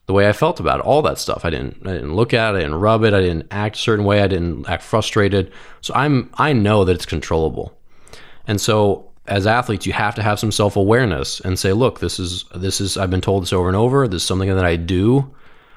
the 0.07 0.13
way 0.13 0.27
I 0.27 0.33
felt 0.33 0.59
about 0.59 0.79
it, 0.79 0.85
all 0.85 1.01
that 1.03 1.19
stuff. 1.19 1.45
I 1.45 1.49
didn't 1.49 1.85
I 1.85 1.93
didn't 1.93 2.15
look 2.15 2.33
at 2.33 2.55
it, 2.55 2.57
I 2.57 2.61
didn't 2.61 2.75
rub 2.75 3.03
it, 3.03 3.13
I 3.13 3.21
didn't 3.21 3.47
act 3.51 3.75
a 3.75 3.79
certain 3.79 4.05
way, 4.05 4.21
I 4.21 4.27
didn't 4.27 4.67
act 4.67 4.83
frustrated. 4.83 5.51
So 5.81 5.93
I'm 5.93 6.29
I 6.35 6.53
know 6.53 6.83
that 6.85 6.95
it's 6.95 7.05
controllable. 7.05 7.77
And 8.47 8.59
so 8.59 9.11
as 9.27 9.45
athletes, 9.45 9.85
you 9.85 9.91
have 9.91 10.15
to 10.15 10.23
have 10.23 10.39
some 10.39 10.53
self-awareness 10.53 11.41
and 11.41 11.59
say, 11.59 11.73
look, 11.73 11.99
this 11.99 12.19
is 12.19 12.45
this 12.55 12.79
is 12.79 12.97
I've 12.97 13.11
been 13.11 13.21
told 13.21 13.43
this 13.43 13.53
over 13.53 13.67
and 13.67 13.75
over. 13.75 14.07
This 14.07 14.21
is 14.21 14.27
something 14.27 14.49
that 14.49 14.65
I 14.65 14.77
do. 14.77 15.33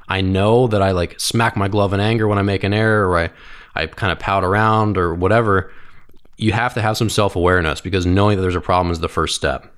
I 0.08 0.20
know 0.20 0.68
that 0.68 0.82
I 0.82 0.92
like 0.92 1.18
smack 1.20 1.56
my 1.56 1.68
glove 1.68 1.92
in 1.92 2.00
anger 2.00 2.26
when 2.28 2.38
I 2.38 2.42
make 2.42 2.64
an 2.64 2.72
error 2.72 3.08
or 3.08 3.18
I 3.18 3.30
I 3.74 3.86
kind 3.86 4.12
of 4.12 4.18
pout 4.18 4.44
around 4.44 4.96
or 4.96 5.14
whatever, 5.14 5.72
you 6.36 6.52
have 6.52 6.74
to 6.74 6.82
have 6.82 6.96
some 6.96 7.10
self 7.10 7.34
awareness 7.34 7.80
because 7.80 8.06
knowing 8.06 8.36
that 8.36 8.42
there's 8.42 8.56
a 8.56 8.60
problem 8.60 8.92
is 8.92 9.00
the 9.00 9.08
first 9.08 9.34
step. 9.34 9.72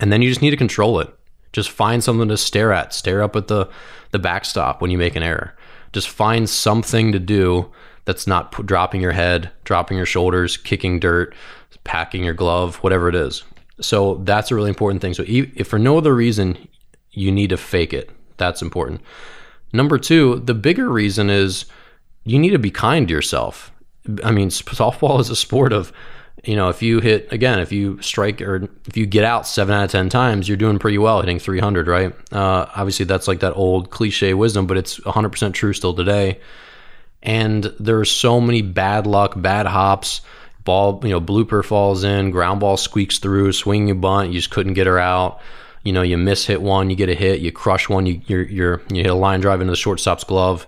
And 0.00 0.12
then 0.12 0.22
you 0.22 0.28
just 0.28 0.42
need 0.42 0.50
to 0.50 0.56
control 0.56 1.00
it. 1.00 1.17
Just 1.52 1.70
find 1.70 2.02
something 2.02 2.28
to 2.28 2.36
stare 2.36 2.72
at. 2.72 2.92
Stare 2.92 3.22
up 3.22 3.36
at 3.36 3.48
the, 3.48 3.68
the 4.10 4.18
backstop 4.18 4.80
when 4.80 4.90
you 4.90 4.98
make 4.98 5.16
an 5.16 5.22
error. 5.22 5.54
Just 5.92 6.08
find 6.08 6.48
something 6.48 7.12
to 7.12 7.18
do 7.18 7.70
that's 8.04 8.26
not 8.26 8.52
p- 8.52 8.62
dropping 8.62 9.00
your 9.00 9.12
head, 9.12 9.50
dropping 9.64 9.96
your 9.96 10.06
shoulders, 10.06 10.56
kicking 10.56 10.98
dirt, 10.98 11.34
packing 11.84 12.24
your 12.24 12.34
glove, 12.34 12.76
whatever 12.76 13.08
it 13.08 13.14
is. 13.14 13.42
So 13.80 14.16
that's 14.24 14.50
a 14.50 14.54
really 14.54 14.68
important 14.68 15.00
thing. 15.00 15.14
So 15.14 15.24
if 15.26 15.68
for 15.68 15.78
no 15.78 15.96
other 15.96 16.14
reason, 16.14 16.68
you 17.12 17.30
need 17.32 17.50
to 17.50 17.56
fake 17.56 17.92
it. 17.92 18.10
That's 18.36 18.62
important. 18.62 19.00
Number 19.72 19.98
two, 19.98 20.40
the 20.40 20.54
bigger 20.54 20.88
reason 20.88 21.30
is 21.30 21.66
you 22.24 22.38
need 22.38 22.50
to 22.50 22.58
be 22.58 22.70
kind 22.70 23.08
to 23.08 23.14
yourself. 23.14 23.72
I 24.24 24.30
mean, 24.30 24.48
softball 24.48 25.20
is 25.20 25.30
a 25.30 25.36
sport 25.36 25.72
of, 25.72 25.92
you 26.48 26.56
know, 26.56 26.70
if 26.70 26.80
you 26.80 27.00
hit 27.00 27.30
again, 27.30 27.58
if 27.58 27.72
you 27.72 28.00
strike 28.00 28.40
or 28.40 28.68
if 28.86 28.96
you 28.96 29.04
get 29.04 29.22
out 29.22 29.46
seven 29.46 29.74
out 29.74 29.84
of 29.84 29.90
ten 29.90 30.08
times, 30.08 30.48
you're 30.48 30.56
doing 30.56 30.78
pretty 30.78 30.96
well 30.96 31.20
hitting 31.20 31.38
300, 31.38 31.86
right? 31.86 32.14
Uh, 32.32 32.66
obviously, 32.74 33.04
that's 33.04 33.28
like 33.28 33.40
that 33.40 33.52
old 33.52 33.90
cliche 33.90 34.32
wisdom, 34.32 34.66
but 34.66 34.78
it's 34.78 34.98
100% 35.00 35.52
true 35.52 35.74
still 35.74 35.92
today. 35.92 36.40
And 37.22 37.64
there's 37.78 38.10
so 38.10 38.40
many 38.40 38.62
bad 38.62 39.06
luck, 39.06 39.34
bad 39.36 39.66
hops, 39.66 40.22
ball, 40.64 41.00
you 41.02 41.10
know, 41.10 41.20
blooper 41.20 41.62
falls 41.62 42.02
in, 42.02 42.30
ground 42.30 42.60
ball 42.60 42.78
squeaks 42.78 43.18
through, 43.18 43.52
swing 43.52 43.88
you 43.88 43.94
bunt, 43.94 44.28
you 44.28 44.38
just 44.38 44.50
couldn't 44.50 44.72
get 44.74 44.86
her 44.86 44.98
out. 44.98 45.40
You 45.84 45.92
know, 45.92 46.02
you 46.02 46.16
miss 46.16 46.46
hit 46.46 46.62
one, 46.62 46.88
you 46.88 46.96
get 46.96 47.10
a 47.10 47.14
hit, 47.14 47.40
you 47.40 47.52
crush 47.52 47.90
one, 47.90 48.06
you 48.06 48.22
you're, 48.26 48.42
you're 48.44 48.82
you 48.90 49.02
hit 49.02 49.10
a 49.10 49.14
line 49.14 49.40
drive 49.40 49.60
into 49.60 49.72
the 49.72 49.76
shortstop's 49.76 50.24
glove 50.24 50.66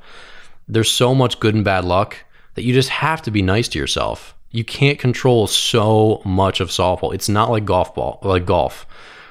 there's 0.70 0.90
so 0.90 1.14
much 1.14 1.40
good 1.40 1.54
and 1.54 1.64
bad 1.64 1.84
luck 1.84 2.16
that 2.54 2.62
you 2.62 2.72
just 2.72 2.88
have 2.88 3.20
to 3.22 3.30
be 3.30 3.42
nice 3.42 3.68
to 3.68 3.78
yourself. 3.78 4.34
You 4.50 4.64
can't 4.64 4.98
control 4.98 5.46
so 5.46 6.22
much 6.24 6.60
of 6.60 6.68
softball. 6.68 7.14
It's 7.14 7.28
not 7.28 7.50
like 7.50 7.64
golf 7.64 7.94
ball, 7.94 8.18
like 8.22 8.46
golf, 8.46 8.86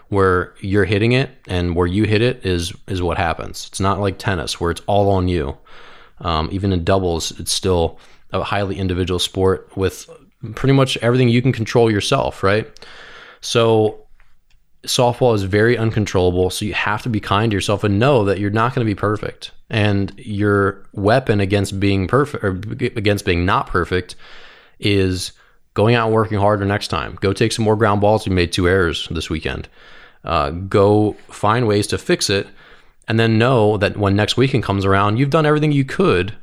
where 0.08 0.54
you're 0.60 0.86
hitting 0.86 1.12
it 1.12 1.30
and 1.48 1.76
where 1.76 1.88
you 1.88 2.04
hit 2.06 2.22
it 2.22 2.46
is 2.46 2.74
is 2.88 3.02
what 3.02 3.18
happens. 3.18 3.68
It's 3.68 3.80
not 3.80 4.00
like 4.00 4.18
tennis 4.18 4.60
where 4.60 4.72
it's 4.72 4.82
all 4.88 5.10
on 5.10 5.28
you. 5.28 5.58
Um, 6.20 6.50
even 6.52 6.74
in 6.74 6.84
doubles, 6.84 7.38
it's 7.40 7.52
still 7.52 8.00
a 8.32 8.44
highly 8.44 8.78
individual 8.78 9.20
sport 9.20 9.72
with 9.76 10.10
pretty 10.56 10.74
much 10.74 10.98
everything 10.98 11.30
you 11.30 11.42
can 11.42 11.52
control 11.52 11.92
yourself, 11.92 12.44
right? 12.44 12.68
So 13.42 14.06
softball 14.86 15.36
is 15.36 15.44
very 15.44 15.78
uncontrollable. 15.78 16.50
So 16.50 16.66
you 16.66 16.74
have 16.74 17.02
to 17.04 17.10
be 17.10 17.20
kind 17.20 17.52
to 17.52 17.56
yourself 17.56 17.84
and 17.84 18.00
know 18.00 18.24
that 18.26 18.40
you're 18.40 18.50
not 18.50 18.74
going 18.74 18.86
to 18.86 18.90
be 18.90 18.96
perfect. 18.96 19.52
And 19.70 20.14
your 20.18 20.88
weapon 20.94 21.40
against 21.40 21.80
being 21.80 22.08
perfect 22.08 22.44
or 22.44 22.50
against 22.50 23.26
being 23.26 23.46
not 23.46 23.68
perfect 23.68 24.16
is 24.80 25.32
going 25.74 25.96
out 25.96 26.08
and 26.08 26.16
working 26.16 26.38
harder 26.38 26.66
next 26.66 26.88
time. 26.90 27.18
Go 27.22 27.34
take 27.34 27.52
some 27.52 27.66
more 27.66 27.76
ground 27.76 28.02
balls. 28.02 28.26
You 28.26 28.34
made 28.34 28.52
two 28.52 28.68
errors 28.68 29.08
this 29.12 29.30
weekend. 29.30 29.70
Uh, 30.24 30.50
go 30.50 31.14
find 31.28 31.68
ways 31.68 31.88
to 31.88 31.98
fix 31.98 32.30
it. 32.30 32.48
And 33.08 33.20
then 33.20 33.38
know 33.38 33.78
that 33.78 33.98
when 33.98 34.16
next 34.16 34.38
weekend 34.38 34.64
comes 34.64 34.86
around, 34.86 35.18
you've 35.18 35.32
done 35.32 35.46
everything 35.46 35.72
you 35.72 35.86
could 35.86 36.36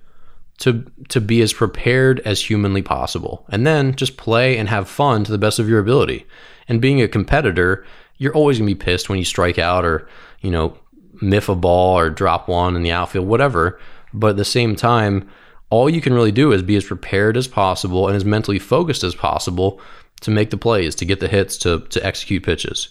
to 0.59 0.90
to 1.11 1.20
be 1.20 1.42
as 1.42 1.53
prepared 1.53 2.20
as 2.20 2.42
humanly 2.42 2.83
possible. 2.83 3.44
And 3.51 3.66
then 3.66 3.94
just 3.94 4.16
play 4.16 4.57
and 4.57 4.68
have 4.68 4.88
fun 4.88 5.25
to 5.25 5.33
the 5.33 5.38
best 5.38 5.59
of 5.59 5.68
your 5.68 5.79
ability. 5.79 6.27
And 6.68 6.81
being 6.81 7.01
a 7.01 7.09
competitor, 7.09 7.87
you're 8.16 8.35
always 8.35 8.59
to 8.59 8.64
be 8.64 8.75
pissed 8.75 9.09
when 9.09 9.18
you 9.18 9.25
strike 9.25 9.59
out 9.59 9.85
or, 9.85 10.09
you 10.40 10.51
know, 10.51 10.77
miff 11.20 11.49
a 11.49 11.55
ball 11.55 11.99
or 11.99 12.11
drop 12.11 12.49
one 12.49 12.75
in 12.75 12.83
the 12.83 12.90
outfield, 12.90 13.27
whatever. 13.27 13.79
But 14.12 14.31
at 14.31 14.37
the 14.37 14.44
same 14.44 14.75
time, 14.75 15.29
all 15.71 15.91
you 15.91 16.01
can 16.01 16.15
really 16.15 16.33
do 16.33 16.53
is 16.53 16.63
be 16.63 16.77
as 16.77 16.85
prepared 16.85 17.37
as 17.37 17.49
possible 17.49 18.07
and 18.07 18.17
as 18.17 18.25
mentally 18.25 18.59
focused 18.59 19.03
as 19.03 19.15
possible 19.15 19.81
to 20.21 20.31
make 20.31 20.51
the 20.51 20.57
plays, 20.57 20.95
to 20.95 21.05
get 21.05 21.21
the 21.21 21.29
hits, 21.29 21.57
to 21.59 21.81
to 21.81 22.05
execute 22.05 22.45
pitches. 22.45 22.89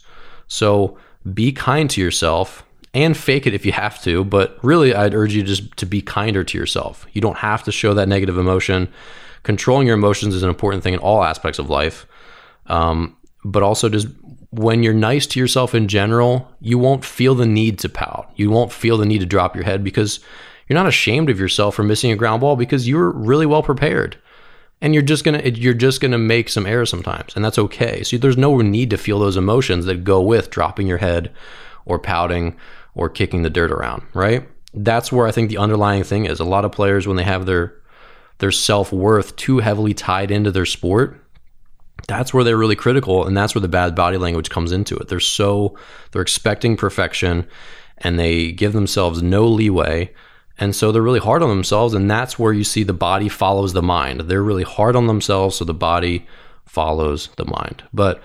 So 0.48 0.98
be 1.34 1.52
kind 1.52 1.90
to 1.90 2.02
yourself 2.02 2.66
and 2.94 3.18
fake 3.18 3.46
it 3.46 3.54
if 3.54 3.66
you 3.66 3.72
have 3.72 4.02
to, 4.04 4.24
but 4.24 4.58
really 4.64 4.96
I'd 4.96 5.14
urge 5.14 5.34
you 5.34 5.44
just 5.44 5.76
to 5.78 5.86
be 5.86 6.02
kinder 6.02 6.44
to 6.44 6.58
yourself. 6.58 7.06
You 7.12 7.22
don't 7.22 7.38
have 7.38 7.64
to 7.64 7.72
show 7.72 7.94
that 7.94 8.08
negative 8.08 8.38
emotion. 8.38 8.88
Controlling 9.44 9.88
your 9.88 9.98
emotions 9.98 10.34
is 10.34 10.44
an 10.44 10.50
important 10.50 10.82
thing 10.82 10.94
in 10.94 11.00
all 11.00 11.24
aspects 11.24 11.60
of 11.60 11.70
life. 11.70 12.08
Um, 12.68 13.18
but 13.44 13.64
also 13.64 13.90
just 13.90 14.08
when 14.52 14.82
you're 14.82 14.94
nice 14.94 15.28
to 15.28 15.40
yourself 15.40 15.76
in 15.76 15.88
general, 15.88 16.50
you 16.62 16.78
won't 16.78 17.04
feel 17.04 17.36
the 17.36 17.46
need 17.46 17.80
to 17.80 17.90
pout. 17.90 18.32
You 18.38 18.50
won't 18.50 18.72
feel 18.72 18.98
the 18.98 19.06
need 19.06 19.20
to 19.20 19.26
drop 19.26 19.56
your 19.56 19.66
head 19.66 19.84
because 19.84 20.22
you're 20.68 20.76
not 20.76 20.88
ashamed 20.88 21.30
of 21.30 21.40
yourself 21.40 21.76
for 21.76 21.84
missing 21.84 22.12
a 22.12 22.16
ground 22.16 22.42
ball 22.42 22.56
because 22.56 22.88
you're 22.88 23.12
really 23.12 23.46
well 23.46 23.64
prepared. 23.64 24.18
And 24.82 24.94
you're 24.94 25.04
just 25.04 25.24
gonna 25.24 25.42
you're 25.46 25.74
just 25.74 26.02
gonna 26.02 26.18
make 26.18 26.50
some 26.50 26.66
errors 26.66 26.90
sometimes, 26.90 27.34
and 27.36 27.46
that's 27.46 27.58
okay. 27.58 28.04
So 28.04 28.18
there's 28.18 28.38
no 28.38 28.58
need 28.58 28.90
to 28.90 28.98
feel 28.98 29.20
those 29.20 29.38
emotions 29.38 29.86
that 29.86 30.04
go 30.04 30.22
with 30.22 30.50
dropping 30.50 30.86
your 30.86 30.98
head, 30.98 31.32
or 31.86 31.98
pouting, 31.98 32.58
or 32.94 33.10
kicking 33.10 33.44
the 33.44 33.50
dirt 33.50 33.72
around. 33.72 34.04
Right? 34.14 34.48
That's 34.74 35.14
where 35.14 35.28
I 35.28 35.32
think 35.32 35.50
the 35.50 35.58
underlying 35.58 36.04
thing 36.04 36.26
is. 36.26 36.42
A 36.42 36.46
lot 36.46 36.66
of 36.66 36.74
players 36.74 37.08
when 37.08 37.16
they 37.16 37.24
have 37.24 37.46
their 37.46 37.74
their 38.40 38.52
self 38.52 38.92
worth 38.92 39.36
too 39.38 39.60
heavily 39.60 39.94
tied 39.94 40.30
into 40.30 40.52
their 40.52 40.66
sport, 40.66 41.26
that's 42.08 42.34
where 42.34 42.44
they're 42.44 42.58
really 42.58 42.76
critical 42.76 43.26
and 43.26 43.36
that's 43.36 43.56
where 43.56 43.62
the 43.62 43.68
bad 43.68 43.96
body 43.96 44.18
language 44.18 44.50
comes 44.50 44.72
into 44.72 44.96
it 44.98 45.08
they're 45.08 45.20
so 45.20 45.76
they're 46.12 46.22
expecting 46.22 46.78
perfection 46.78 47.48
and 48.00 48.20
they 48.20 48.52
give 48.52 48.74
themselves 48.74 49.24
no 49.24 49.48
leeway 49.48 50.12
and 50.58 50.76
so 50.76 50.92
they're 50.92 51.02
really 51.02 51.20
hard 51.20 51.44
on 51.44 51.50
themselves 51.50 51.94
and 51.94 52.10
that's 52.10 52.40
where 52.40 52.54
you 52.54 52.64
see 52.64 52.84
the 52.84 52.94
body 52.94 53.30
follows 53.30 53.74
the 53.74 53.82
mind. 53.82 54.22
They're 54.22 54.44
really 54.44 54.64
hard 54.64 54.96
on 54.96 55.08
themselves 55.08 55.58
so 55.58 55.66
the 55.66 55.74
body 55.74 56.26
follows 56.66 57.30
the 57.38 57.46
mind. 57.46 57.84
But 57.94 58.22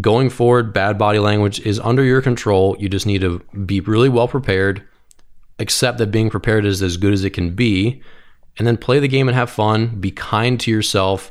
going 0.00 0.30
forward 0.30 0.72
bad 0.72 0.98
body 0.98 1.18
language 1.18 1.60
is 1.60 1.78
under 1.80 2.02
your 2.02 2.22
control. 2.22 2.76
You 2.78 2.88
just 2.88 3.06
need 3.06 3.20
to 3.20 3.40
be 3.66 3.80
really 3.80 4.08
well 4.08 4.28
prepared 4.28 4.82
accept 5.60 5.98
that 5.98 6.10
being 6.10 6.30
prepared 6.30 6.64
is 6.64 6.82
as 6.82 6.96
good 6.96 7.12
as 7.12 7.24
it 7.24 7.30
can 7.30 7.54
be 7.54 8.02
and 8.58 8.66
then 8.66 8.76
play 8.76 8.98
the 8.98 9.08
game 9.08 9.28
and 9.28 9.36
have 9.36 9.50
fun. 9.50 10.00
Be 10.00 10.10
kind 10.10 10.58
to 10.60 10.70
yourself 10.70 11.30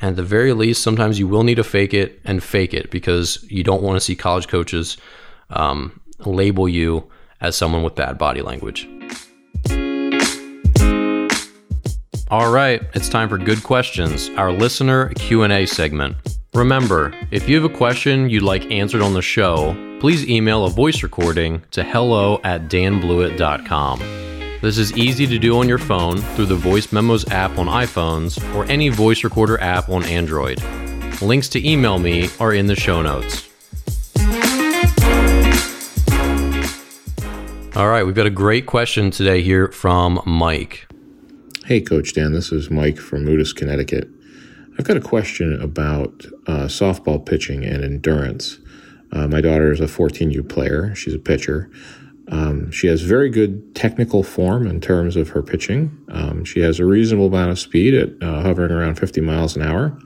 and 0.00 0.10
at 0.10 0.16
the 0.16 0.22
very 0.22 0.52
least, 0.52 0.82
sometimes 0.82 1.18
you 1.18 1.28
will 1.28 1.44
need 1.44 1.54
to 1.54 1.64
fake 1.64 1.94
it 1.94 2.20
and 2.24 2.42
fake 2.42 2.74
it 2.74 2.90
because 2.90 3.44
you 3.48 3.62
don't 3.62 3.82
want 3.82 3.96
to 3.96 4.00
see 4.00 4.16
college 4.16 4.48
coaches 4.48 4.96
um, 5.50 6.00
label 6.18 6.68
you 6.68 7.10
as 7.40 7.56
someone 7.56 7.82
with 7.82 7.94
bad 7.94 8.18
body 8.18 8.42
language. 8.42 8.88
All 12.34 12.50
right, 12.50 12.82
it's 12.94 13.08
time 13.08 13.28
for 13.28 13.38
good 13.38 13.62
questions, 13.62 14.28
our 14.30 14.50
listener 14.50 15.10
Q&A 15.10 15.66
segment. 15.66 16.16
Remember, 16.52 17.14
if 17.30 17.48
you 17.48 17.54
have 17.54 17.64
a 17.64 17.72
question 17.72 18.28
you'd 18.28 18.42
like 18.42 18.68
answered 18.72 19.02
on 19.02 19.14
the 19.14 19.22
show, 19.22 19.72
please 20.00 20.28
email 20.28 20.64
a 20.64 20.68
voice 20.68 21.04
recording 21.04 21.62
to 21.70 21.84
hello 21.84 22.40
at 22.42 22.62
danblewett.com. 22.62 24.00
This 24.62 24.78
is 24.78 24.98
easy 24.98 25.28
to 25.28 25.38
do 25.38 25.56
on 25.58 25.68
your 25.68 25.78
phone 25.78 26.16
through 26.34 26.46
the 26.46 26.56
Voice 26.56 26.90
Memos 26.90 27.24
app 27.30 27.56
on 27.56 27.68
iPhones 27.68 28.42
or 28.56 28.64
any 28.64 28.88
voice 28.88 29.22
recorder 29.22 29.60
app 29.60 29.88
on 29.88 30.02
Android. 30.02 30.60
Links 31.22 31.48
to 31.50 31.64
email 31.64 32.00
me 32.00 32.28
are 32.40 32.52
in 32.52 32.66
the 32.66 32.74
show 32.74 33.00
notes. 33.00 33.48
All 37.76 37.88
right, 37.88 38.02
we've 38.02 38.16
got 38.16 38.26
a 38.26 38.30
great 38.30 38.66
question 38.66 39.12
today 39.12 39.40
here 39.40 39.68
from 39.68 40.20
Mike. 40.26 40.88
Hey, 41.66 41.80
Coach 41.80 42.12
Dan, 42.12 42.34
this 42.34 42.52
is 42.52 42.70
Mike 42.70 42.98
from 42.98 43.24
Moodus, 43.24 43.54
Connecticut. 43.54 44.10
I've 44.78 44.84
got 44.84 44.98
a 44.98 45.00
question 45.00 45.58
about 45.62 46.26
uh, 46.46 46.66
softball 46.66 47.24
pitching 47.24 47.64
and 47.64 47.82
endurance. 47.82 48.58
Uh, 49.10 49.28
my 49.28 49.40
daughter 49.40 49.72
is 49.72 49.80
a 49.80 49.86
14U 49.86 50.46
player, 50.46 50.94
she's 50.94 51.14
a 51.14 51.18
pitcher. 51.18 51.70
Um, 52.28 52.70
she 52.70 52.86
has 52.88 53.00
very 53.00 53.30
good 53.30 53.74
technical 53.74 54.22
form 54.22 54.66
in 54.66 54.82
terms 54.82 55.16
of 55.16 55.30
her 55.30 55.42
pitching. 55.42 55.96
Um, 56.10 56.44
she 56.44 56.60
has 56.60 56.80
a 56.80 56.84
reasonable 56.84 57.28
amount 57.28 57.52
of 57.52 57.58
speed 57.58 57.94
at 57.94 58.10
uh, 58.22 58.42
hovering 58.42 58.70
around 58.70 58.96
50 58.96 59.22
miles 59.22 59.56
an 59.56 59.62
hour. 59.62 59.98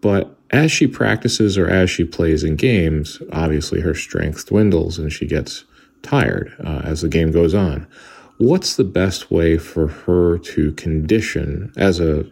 But 0.00 0.36
as 0.50 0.72
she 0.72 0.88
practices 0.88 1.56
or 1.58 1.68
as 1.68 1.90
she 1.90 2.02
plays 2.02 2.42
in 2.42 2.56
games, 2.56 3.22
obviously 3.32 3.82
her 3.82 3.94
strength 3.94 4.46
dwindles 4.46 4.98
and 4.98 5.12
she 5.12 5.28
gets 5.28 5.64
tired 6.02 6.56
uh, 6.64 6.80
as 6.82 7.02
the 7.02 7.08
game 7.08 7.30
goes 7.30 7.54
on. 7.54 7.86
What's 8.40 8.76
the 8.76 8.84
best 8.84 9.30
way 9.30 9.58
for 9.58 9.86
her 9.86 10.38
to 10.38 10.72
condition, 10.72 11.70
as 11.76 12.00
a 12.00 12.24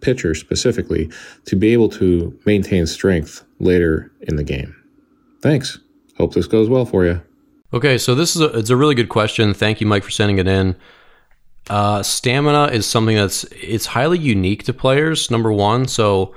pitcher 0.00 0.34
specifically, 0.34 1.08
to 1.44 1.54
be 1.54 1.72
able 1.72 1.88
to 1.90 2.36
maintain 2.44 2.84
strength 2.84 3.44
later 3.60 4.10
in 4.22 4.34
the 4.34 4.42
game? 4.42 4.74
Thanks. 5.40 5.78
Hope 6.18 6.34
this 6.34 6.48
goes 6.48 6.68
well 6.68 6.84
for 6.84 7.04
you. 7.04 7.22
Okay, 7.72 7.96
so 7.96 8.16
this 8.16 8.34
is 8.34 8.42
a, 8.42 8.46
it's 8.58 8.70
a 8.70 8.76
really 8.76 8.96
good 8.96 9.08
question. 9.08 9.54
Thank 9.54 9.80
you, 9.80 9.86
Mike, 9.86 10.02
for 10.02 10.10
sending 10.10 10.38
it 10.38 10.48
in. 10.48 10.74
Uh, 11.70 12.02
stamina 12.02 12.66
is 12.72 12.84
something 12.84 13.14
that's 13.14 13.44
it's 13.52 13.86
highly 13.86 14.18
unique 14.18 14.64
to 14.64 14.72
players. 14.74 15.30
Number 15.30 15.52
one, 15.52 15.86
so 15.86 16.34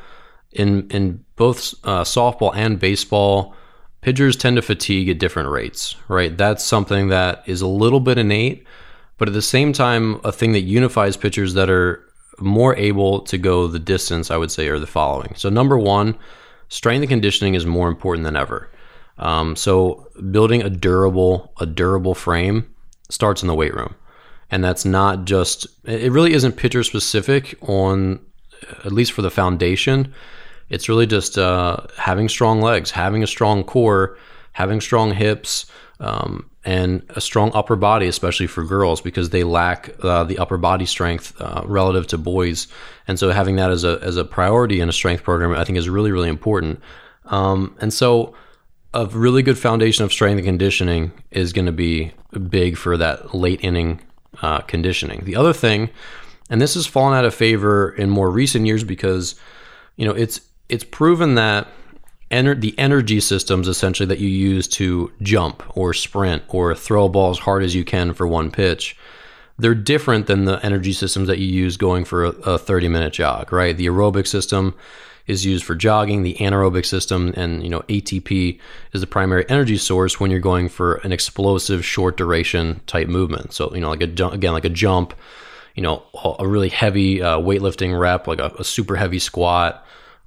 in 0.52 0.88
in 0.92 1.26
both 1.36 1.74
uh, 1.84 2.04
softball 2.04 2.56
and 2.56 2.80
baseball, 2.80 3.56
pitchers 4.02 4.36
tend 4.36 4.58
to 4.58 4.62
fatigue 4.62 5.10
at 5.10 5.18
different 5.18 5.50
rates. 5.50 5.96
Right, 6.08 6.38
that's 6.38 6.64
something 6.64 7.08
that 7.08 7.42
is 7.48 7.62
a 7.62 7.68
little 7.68 8.00
bit 8.00 8.20
innate, 8.20 8.68
but 9.18 9.28
at 9.28 9.34
the 9.34 9.42
same 9.42 9.74
time, 9.74 10.20
a 10.24 10.32
thing 10.32 10.52
that 10.54 10.62
unifies 10.62 11.18
pitchers 11.18 11.54
that 11.54 11.70
are 11.70 12.04
more 12.40 12.76
able 12.76 13.22
to 13.22 13.38
go 13.38 13.68
the 13.68 13.80
distance, 13.80 14.30
I 14.30 14.38
would 14.38 14.52
say, 14.52 14.68
are 14.68 14.80
the 14.80 14.88
following. 14.88 15.34
So 15.36 15.50
number 15.50 15.78
one, 15.78 16.18
strength 16.70 17.04
and 17.04 17.10
conditioning 17.10 17.54
is 17.54 17.66
more 17.66 17.88
important 17.88 18.26
than 18.26 18.36
ever. 18.36 18.70
Um, 19.18 19.56
so 19.56 20.08
building 20.32 20.62
a 20.62 20.70
durable 20.70 21.54
a 21.60 21.66
durable 21.66 22.16
frame 22.16 22.70
starts 23.10 23.42
in 23.42 23.48
the 23.48 23.56
weight 23.56 23.74
room, 23.74 23.96
and 24.52 24.64
that's 24.64 24.84
not 24.84 25.26
just 25.26 25.68
it 25.86 26.12
really 26.12 26.34
isn't 26.34 26.58
pitcher 26.58 26.84
specific 26.84 27.58
on 27.62 28.20
at 28.84 28.92
least 28.92 29.14
for 29.14 29.22
the 29.22 29.32
foundation. 29.32 30.14
It's 30.70 30.90
really 30.90 31.06
just 31.06 31.38
uh, 31.38 31.78
having 31.98 32.28
strong 32.28 32.62
legs, 32.62 32.92
having 32.92 33.24
a 33.24 33.28
strong 33.28 33.64
core, 33.64 34.18
having 34.54 34.82
strong 34.82 35.14
hips, 35.14 35.68
um, 36.00 36.50
and 36.66 37.04
a 37.10 37.22
strong 37.22 37.52
upper 37.54 37.76
body, 37.76 38.08
especially 38.08 38.48
for 38.48 38.64
girls, 38.64 39.00
because 39.00 39.30
they 39.30 39.44
lack 39.44 39.92
uh, 40.04 40.24
the 40.24 40.40
upper 40.40 40.58
body 40.58 40.86
strength 40.86 41.40
uh, 41.40 41.62
relative 41.66 42.08
to 42.08 42.18
boys. 42.18 42.68
And 43.08 43.20
so 43.20 43.30
having 43.30 43.56
that 43.58 43.72
as 43.72 43.84
a 43.84 44.00
as 44.02 44.18
a 44.18 44.26
priority 44.26 44.82
in 44.82 44.90
a 44.90 44.94
strength 44.94 45.24
program, 45.24 45.52
I 45.54 45.64
think, 45.64 45.78
is 45.78 45.88
really 45.88 46.12
really 46.12 46.30
important. 46.30 46.82
Um, 47.26 47.76
and 47.80 47.94
so 47.94 48.36
a 48.94 49.06
really 49.08 49.44
good 49.44 49.60
foundation 49.60 50.04
of 50.06 50.12
strength 50.12 50.38
and 50.40 50.46
conditioning 50.46 51.12
is 51.32 51.54
going 51.54 51.66
to 51.66 51.72
be 51.72 52.14
big 52.50 52.78
for 52.78 52.98
that 52.98 53.36
late 53.36 53.60
inning 53.64 54.02
uh, 54.42 54.62
conditioning. 54.62 55.24
The 55.26 55.36
other 55.36 55.54
thing, 55.54 55.90
and 56.50 56.62
this 56.62 56.74
has 56.74 56.88
fallen 56.88 57.18
out 57.18 57.26
of 57.26 57.36
favor 57.36 57.94
in 57.96 58.10
more 58.10 58.30
recent 58.30 58.66
years 58.66 58.84
because 58.84 59.36
you 59.98 60.06
know 60.06 60.14
it's 60.14 60.42
it's 60.68 60.84
proven 60.84 61.36
that 61.36 61.68
ener- 62.32 62.60
the 62.60 62.78
energy 62.78 63.20
systems 63.20 63.68
essentially 63.68 64.08
that 64.08 64.20
you 64.20 64.30
use 64.30 64.68
to 64.68 65.12
jump 65.22 65.64
or 65.78 65.94
sprint 65.94 66.44
or 66.48 66.76
throw 66.76 67.06
a 67.06 67.10
ball 67.10 67.32
as 67.32 67.40
hard 67.40 67.64
as 67.64 67.76
you 67.76 67.84
can 67.84 68.14
for 68.14 68.28
one 68.28 68.52
pitch 68.52 68.98
they're 69.58 69.74
different 69.74 70.28
than 70.28 70.44
the 70.44 70.64
energy 70.66 70.92
systems 70.92 71.28
that 71.28 71.40
you 71.40 71.48
use 71.48 71.78
going 71.78 72.04
for 72.04 72.26
a, 72.26 72.30
a 72.30 72.58
30 72.58 72.88
minute 72.88 73.14
jog 73.14 73.52
right 73.52 73.78
the 73.78 73.86
aerobic 73.86 74.28
system 74.28 74.76
is 75.28 75.46
used 75.46 75.64
for 75.64 75.76
jogging, 75.76 76.24
the 76.24 76.36
anaerobic 76.36 76.86
system, 76.86 77.34
and 77.36 77.64
you 77.64 77.70
know 77.70 77.82
ATP 77.82 78.60
is 78.94 79.02
the 79.02 79.08
primary 79.08 79.48
energy 79.50 79.78
source 79.78 80.20
when 80.20 80.32
you're 80.32 80.40
going 80.40 80.70
for 80.70 80.96
an 80.96 81.12
explosive 81.12 81.84
short 81.84 82.18
duration 82.18 82.82
type 82.88 83.08
movement. 83.08 83.54
So 83.54 83.74
you 83.74 83.82
know 83.82 83.90
like 83.90 84.02
a 84.02 84.28
again 84.28 84.54
like 84.54 84.66
a 84.66 84.70
jump, 84.70 85.14
you 85.74 85.82
know 85.82 86.04
a 86.40 86.48
really 86.48 86.70
heavy 86.70 87.22
uh, 87.22 87.40
weightlifting 87.40 87.98
rep 88.00 88.28
like 88.28 88.40
a, 88.40 88.52
a, 88.60 88.64
super 88.64 88.96
heavy 88.96 89.20
squat, 89.20 89.86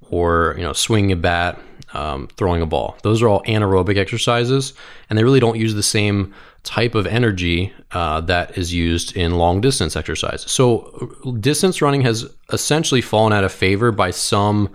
or 0.09 0.55
you 0.57 0.63
know 0.63 0.73
swinging 0.73 1.11
a 1.13 1.15
bat, 1.15 1.59
um, 1.93 2.27
throwing 2.37 2.61
a 2.61 2.65
ball. 2.65 2.97
Those 3.03 3.21
are 3.21 3.27
all 3.27 3.43
anaerobic 3.43 3.97
exercises, 3.97 4.73
and 5.09 5.17
they 5.17 5.23
really 5.23 5.39
don't 5.39 5.57
use 5.57 5.73
the 5.73 5.83
same 5.83 6.33
type 6.63 6.95
of 6.95 7.07
energy 7.07 7.73
uh, 7.91 8.21
that 8.21 8.57
is 8.57 8.73
used 8.73 9.15
in 9.15 9.37
long 9.37 9.61
distance 9.61 9.95
exercise. 9.95 10.49
So, 10.51 11.35
distance 11.39 11.81
running 11.81 12.01
has 12.01 12.29
essentially 12.51 13.01
fallen 13.01 13.33
out 13.33 13.43
of 13.43 13.51
favor 13.51 13.91
by 13.91 14.11
some 14.11 14.69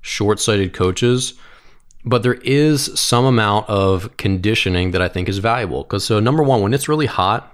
short 0.00 0.40
sighted 0.40 0.72
coaches, 0.72 1.34
but 2.04 2.22
there 2.22 2.34
is 2.34 2.98
some 2.98 3.24
amount 3.24 3.68
of 3.68 4.16
conditioning 4.16 4.92
that 4.92 5.02
I 5.02 5.08
think 5.08 5.28
is 5.28 5.38
valuable. 5.38 5.82
Because, 5.82 6.04
so 6.04 6.20
number 6.20 6.42
one, 6.42 6.62
when 6.62 6.74
it's 6.74 6.88
really 6.88 7.06
hot, 7.06 7.50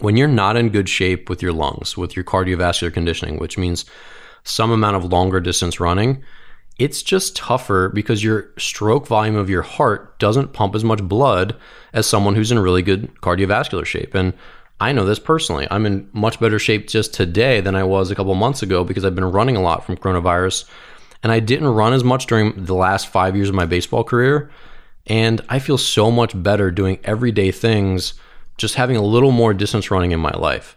when 0.00 0.16
you're 0.16 0.28
not 0.28 0.56
in 0.56 0.70
good 0.70 0.88
shape 0.88 1.28
with 1.28 1.42
your 1.42 1.52
lungs, 1.52 1.96
with 1.96 2.16
your 2.16 2.24
cardiovascular 2.24 2.92
conditioning, 2.92 3.38
which 3.38 3.58
means 3.58 3.84
some 4.44 4.70
amount 4.70 4.96
of 4.96 5.04
longer 5.04 5.40
distance 5.40 5.80
running, 5.80 6.22
it's 6.78 7.02
just 7.02 7.34
tougher 7.34 7.88
because 7.88 8.22
your 8.22 8.50
stroke 8.56 9.06
volume 9.06 9.34
of 9.34 9.50
your 9.50 9.62
heart 9.62 10.18
doesn't 10.18 10.52
pump 10.52 10.74
as 10.74 10.84
much 10.84 11.02
blood 11.02 11.56
as 11.92 12.06
someone 12.06 12.36
who's 12.36 12.52
in 12.52 12.58
really 12.58 12.82
good 12.82 13.12
cardiovascular 13.16 13.84
shape. 13.84 14.14
And 14.14 14.32
I 14.80 14.92
know 14.92 15.04
this 15.04 15.18
personally. 15.18 15.66
I'm 15.70 15.86
in 15.86 16.08
much 16.12 16.38
better 16.38 16.58
shape 16.58 16.86
just 16.86 17.12
today 17.12 17.60
than 17.60 17.74
I 17.74 17.82
was 17.82 18.10
a 18.10 18.14
couple 18.14 18.34
months 18.36 18.62
ago 18.62 18.84
because 18.84 19.04
I've 19.04 19.16
been 19.16 19.32
running 19.32 19.56
a 19.56 19.60
lot 19.60 19.84
from 19.84 19.96
coronavirus. 19.96 20.66
And 21.24 21.32
I 21.32 21.40
didn't 21.40 21.66
run 21.66 21.92
as 21.92 22.04
much 22.04 22.26
during 22.26 22.64
the 22.64 22.76
last 22.76 23.08
five 23.08 23.34
years 23.34 23.48
of 23.48 23.56
my 23.56 23.66
baseball 23.66 24.04
career. 24.04 24.50
And 25.08 25.40
I 25.48 25.58
feel 25.58 25.78
so 25.78 26.12
much 26.12 26.40
better 26.40 26.70
doing 26.70 27.00
everyday 27.02 27.50
things, 27.50 28.14
just 28.56 28.76
having 28.76 28.96
a 28.96 29.02
little 29.02 29.32
more 29.32 29.52
distance 29.52 29.90
running 29.90 30.12
in 30.12 30.20
my 30.20 30.30
life 30.30 30.76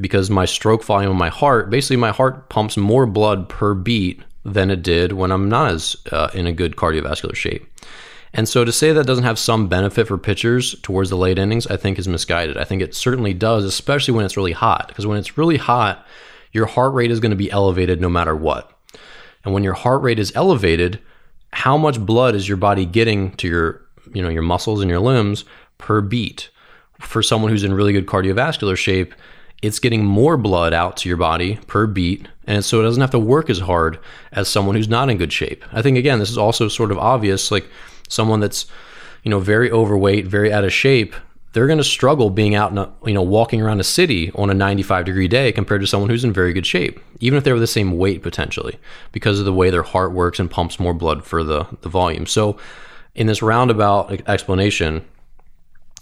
because 0.00 0.30
my 0.30 0.46
stroke 0.46 0.82
volume 0.84 1.10
of 1.10 1.16
my 1.18 1.28
heart, 1.28 1.68
basically, 1.68 1.96
my 1.96 2.10
heart 2.12 2.48
pumps 2.48 2.78
more 2.78 3.06
blood 3.06 3.48
per 3.48 3.74
beat 3.74 4.22
than 4.44 4.70
it 4.70 4.82
did 4.82 5.12
when 5.12 5.32
I'm 5.32 5.48
not 5.48 5.72
as 5.72 5.96
uh, 6.12 6.30
in 6.34 6.46
a 6.46 6.52
good 6.52 6.76
cardiovascular 6.76 7.34
shape. 7.34 7.66
And 8.34 8.48
so 8.48 8.64
to 8.64 8.72
say 8.72 8.92
that 8.92 9.06
doesn't 9.06 9.24
have 9.24 9.38
some 9.38 9.68
benefit 9.68 10.08
for 10.08 10.18
pitchers 10.18 10.74
towards 10.82 11.08
the 11.08 11.16
late 11.16 11.38
innings, 11.38 11.68
I 11.68 11.76
think 11.76 11.98
is 11.98 12.08
misguided. 12.08 12.58
I 12.58 12.64
think 12.64 12.82
it 12.82 12.94
certainly 12.94 13.32
does, 13.32 13.64
especially 13.64 14.12
when 14.12 14.24
it's 14.24 14.36
really 14.36 14.52
hot. 14.52 14.88
Because 14.88 15.06
when 15.06 15.18
it's 15.18 15.38
really 15.38 15.56
hot, 15.56 16.04
your 16.52 16.66
heart 16.66 16.94
rate 16.94 17.12
is 17.12 17.20
going 17.20 17.30
to 17.30 17.36
be 17.36 17.50
elevated 17.50 18.00
no 18.00 18.08
matter 18.08 18.34
what. 18.34 18.72
And 19.44 19.54
when 19.54 19.62
your 19.62 19.74
heart 19.74 20.02
rate 20.02 20.18
is 20.18 20.32
elevated, 20.34 21.00
how 21.52 21.76
much 21.76 22.04
blood 22.04 22.34
is 22.34 22.48
your 22.48 22.56
body 22.56 22.84
getting 22.84 23.32
to 23.36 23.46
your, 23.46 23.82
you 24.12 24.22
know, 24.22 24.30
your 24.30 24.42
muscles 24.42 24.80
and 24.80 24.90
your 24.90 25.00
limbs 25.00 25.44
per 25.78 26.00
beat? 26.00 26.50
For 26.98 27.22
someone 27.22 27.50
who's 27.50 27.64
in 27.64 27.74
really 27.74 27.92
good 27.92 28.06
cardiovascular 28.06 28.76
shape, 28.76 29.14
it's 29.64 29.78
getting 29.78 30.04
more 30.04 30.36
blood 30.36 30.72
out 30.72 30.96
to 30.98 31.08
your 31.08 31.16
body 31.16 31.58
per 31.66 31.86
beat. 31.86 32.28
And 32.46 32.64
so 32.64 32.80
it 32.80 32.84
doesn't 32.84 33.00
have 33.00 33.10
to 33.12 33.18
work 33.18 33.48
as 33.48 33.60
hard 33.60 33.98
as 34.32 34.48
someone 34.48 34.76
who's 34.76 34.88
not 34.88 35.08
in 35.08 35.16
good 35.16 35.32
shape. 35.32 35.64
I 35.72 35.80
think, 35.80 35.96
again, 35.96 36.18
this 36.18 36.30
is 36.30 36.38
also 36.38 36.68
sort 36.68 36.90
of 36.90 36.98
obvious. 36.98 37.50
Like 37.50 37.68
someone 38.08 38.40
that's, 38.40 38.66
you 39.22 39.30
know, 39.30 39.40
very 39.40 39.70
overweight, 39.70 40.26
very 40.26 40.52
out 40.52 40.64
of 40.64 40.72
shape, 40.72 41.14
they're 41.54 41.66
going 41.66 41.78
to 41.78 41.84
struggle 41.84 42.30
being 42.30 42.54
out, 42.54 42.76
a, 42.76 42.90
you 43.06 43.14
know, 43.14 43.22
walking 43.22 43.62
around 43.62 43.80
a 43.80 43.84
city 43.84 44.30
on 44.34 44.50
a 44.50 44.54
95 44.54 45.06
degree 45.06 45.28
day 45.28 45.52
compared 45.52 45.80
to 45.80 45.86
someone 45.86 46.10
who's 46.10 46.24
in 46.24 46.32
very 46.32 46.52
good 46.52 46.66
shape, 46.66 47.00
even 47.20 47.38
if 47.38 47.44
they 47.44 47.52
were 47.52 47.60
the 47.60 47.66
same 47.66 47.96
weight 47.96 48.22
potentially, 48.22 48.78
because 49.12 49.38
of 49.38 49.44
the 49.46 49.52
way 49.52 49.70
their 49.70 49.82
heart 49.82 50.12
works 50.12 50.38
and 50.38 50.50
pumps 50.50 50.78
more 50.78 50.94
blood 50.94 51.24
for 51.24 51.42
the, 51.42 51.66
the 51.80 51.88
volume. 51.88 52.26
So, 52.26 52.58
in 53.14 53.28
this 53.28 53.40
roundabout 53.40 54.28
explanation, 54.28 55.04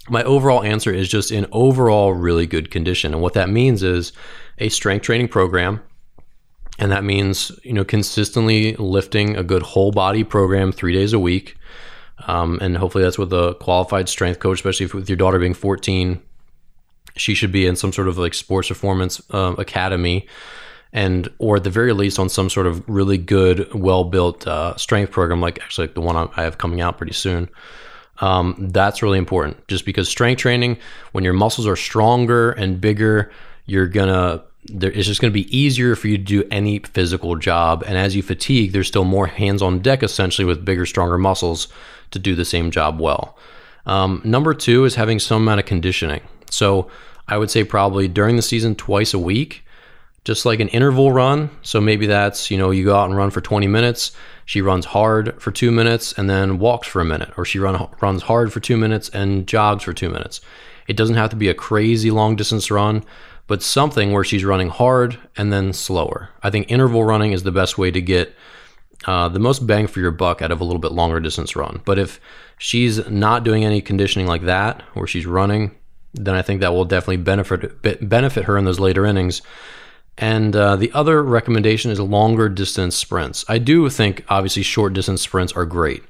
my 0.09 0.23
overall 0.23 0.63
answer 0.63 0.91
is 0.93 1.07
just 1.07 1.31
in 1.31 1.47
overall 1.51 2.13
really 2.13 2.45
good 2.45 2.71
condition. 2.71 3.13
And 3.13 3.21
what 3.21 3.33
that 3.33 3.49
means 3.49 3.83
is 3.83 4.11
a 4.57 4.69
strength 4.69 5.03
training 5.03 5.29
program. 5.29 5.81
And 6.79 6.91
that 6.91 7.03
means, 7.03 7.51
you 7.63 7.73
know, 7.73 7.85
consistently 7.85 8.75
lifting 8.75 9.37
a 9.37 9.43
good 9.43 9.61
whole 9.61 9.91
body 9.91 10.23
program 10.23 10.71
three 10.71 10.93
days 10.93 11.13
a 11.13 11.19
week. 11.19 11.55
Um, 12.27 12.59
and 12.61 12.77
hopefully 12.77 13.03
that's 13.03 13.17
with 13.17 13.31
a 13.31 13.55
qualified 13.55 14.09
strength 14.09 14.39
coach, 14.39 14.59
especially 14.59 14.85
if, 14.85 14.93
with 14.93 15.09
your 15.09 15.17
daughter 15.17 15.39
being 15.39 15.53
14. 15.53 16.21
She 17.15 17.35
should 17.35 17.51
be 17.51 17.67
in 17.67 17.75
some 17.75 17.93
sort 17.93 18.07
of 18.07 18.17
like 18.17 18.33
sports 18.33 18.69
performance 18.69 19.21
uh, 19.31 19.55
academy 19.57 20.27
and 20.91 21.27
or 21.39 21.57
at 21.57 21.63
the 21.63 21.69
very 21.69 21.93
least 21.93 22.19
on 22.19 22.29
some 22.29 22.49
sort 22.49 22.67
of 22.67 22.87
really 22.87 23.17
good, 23.17 23.71
well 23.73 24.03
built 24.03 24.47
uh, 24.47 24.75
strength 24.77 25.11
program, 25.11 25.41
like 25.41 25.59
actually 25.61 25.87
like 25.87 25.95
the 25.95 26.01
one 26.01 26.15
I 26.15 26.43
have 26.43 26.57
coming 26.57 26.81
out 26.81 26.97
pretty 26.97 27.13
soon. 27.13 27.49
Um, 28.19 28.55
that's 28.71 29.01
really 29.01 29.17
important 29.17 29.67
just 29.67 29.85
because 29.85 30.07
strength 30.07 30.39
training, 30.39 30.77
when 31.13 31.23
your 31.23 31.33
muscles 31.33 31.67
are 31.67 31.75
stronger 31.75 32.51
and 32.51 32.79
bigger, 32.79 33.31
you're 33.65 33.87
gonna 33.87 34.43
there, 34.65 34.91
it's 34.91 35.07
just 35.07 35.21
going 35.21 35.31
to 35.31 35.33
be 35.33 35.55
easier 35.55 35.95
for 35.95 36.07
you 36.07 36.17
to 36.17 36.23
do 36.23 36.43
any 36.49 36.79
physical 36.79 37.35
job. 37.35 37.83
And 37.85 37.97
as 37.97 38.15
you 38.15 38.23
fatigue, 38.23 38.71
there's 38.71 38.87
still 38.87 39.03
more 39.03 39.27
hands 39.27 39.61
on 39.61 39.79
deck 39.79 40.03
essentially 40.03 40.45
with 40.45 40.63
bigger, 40.63 40.85
stronger 40.85 41.17
muscles 41.17 41.67
to 42.11 42.19
do 42.19 42.35
the 42.35 42.45
same 42.45 42.71
job 42.71 42.99
well. 42.99 43.37
Um, 43.85 44.21
number 44.23 44.53
two 44.53 44.85
is 44.85 44.95
having 44.95 45.19
some 45.19 45.41
amount 45.41 45.59
of 45.59 45.65
conditioning. 45.65 46.21
So 46.49 46.89
I 47.27 47.37
would 47.37 47.51
say 47.51 47.63
probably 47.63 48.07
during 48.07 48.35
the 48.35 48.41
season 48.41 48.75
twice 48.75 49.13
a 49.13 49.19
week, 49.19 49.62
just 50.23 50.45
like 50.45 50.59
an 50.59 50.69
interval 50.69 51.11
run. 51.11 51.49
So 51.61 51.81
maybe 51.81 52.05
that's, 52.05 52.49
you 52.49 52.57
know, 52.57 52.71
you 52.71 52.85
go 52.85 52.95
out 52.95 53.09
and 53.09 53.17
run 53.17 53.29
for 53.29 53.41
20 53.41 53.67
minutes. 53.67 54.11
She 54.45 54.61
runs 54.61 54.85
hard 54.85 55.41
for 55.41 55.51
two 55.51 55.71
minutes 55.71 56.13
and 56.13 56.29
then 56.29 56.59
walks 56.59 56.87
for 56.87 57.01
a 57.01 57.05
minute, 57.05 57.33
or 57.37 57.45
she 57.45 57.59
run, 57.59 57.87
runs 58.01 58.23
hard 58.23 58.51
for 58.51 58.59
two 58.59 58.77
minutes 58.77 59.09
and 59.09 59.47
jogs 59.47 59.83
for 59.83 59.93
two 59.93 60.09
minutes. 60.09 60.41
It 60.87 60.97
doesn't 60.97 61.15
have 61.15 61.29
to 61.31 61.35
be 61.35 61.49
a 61.49 61.53
crazy 61.53 62.11
long 62.11 62.35
distance 62.35 62.69
run, 62.69 63.03
but 63.47 63.61
something 63.61 64.11
where 64.11 64.23
she's 64.23 64.45
running 64.45 64.69
hard 64.69 65.17
and 65.37 65.51
then 65.51 65.73
slower. 65.73 66.29
I 66.41 66.49
think 66.49 66.71
interval 66.71 67.03
running 67.03 67.31
is 67.31 67.43
the 67.43 67.51
best 67.51 67.77
way 67.77 67.91
to 67.91 68.01
get 68.01 68.35
uh, 69.05 69.27
the 69.27 69.39
most 69.39 69.65
bang 69.67 69.87
for 69.87 69.99
your 69.99 70.11
buck 70.11 70.41
out 70.41 70.51
of 70.51 70.61
a 70.61 70.63
little 70.63 70.79
bit 70.79 70.93
longer 70.93 71.19
distance 71.19 71.55
run. 71.55 71.81
But 71.83 71.99
if 71.99 72.19
she's 72.57 73.09
not 73.09 73.43
doing 73.43 73.65
any 73.65 73.81
conditioning 73.81 74.27
like 74.27 74.43
that, 74.43 74.81
where 74.93 75.07
she's 75.07 75.25
running, 75.25 75.75
then 76.13 76.35
I 76.35 76.41
think 76.41 76.61
that 76.61 76.73
will 76.73 76.85
definitely 76.85 77.17
benefit 77.17 78.07
benefit 78.07 78.45
her 78.45 78.57
in 78.57 78.65
those 78.65 78.79
later 78.79 79.05
innings. 79.05 79.41
And 80.17 80.55
uh, 80.55 80.75
the 80.75 80.91
other 80.93 81.23
recommendation 81.23 81.91
is 81.91 81.99
longer 81.99 82.47
distance 82.49 82.95
sprints. 82.95 83.43
I 83.47 83.57
do 83.57 83.89
think 83.89 84.23
obviously 84.29 84.63
short 84.63 84.93
distance 84.93 85.21
sprints 85.21 85.53
are 85.53 85.65
great. 85.65 86.03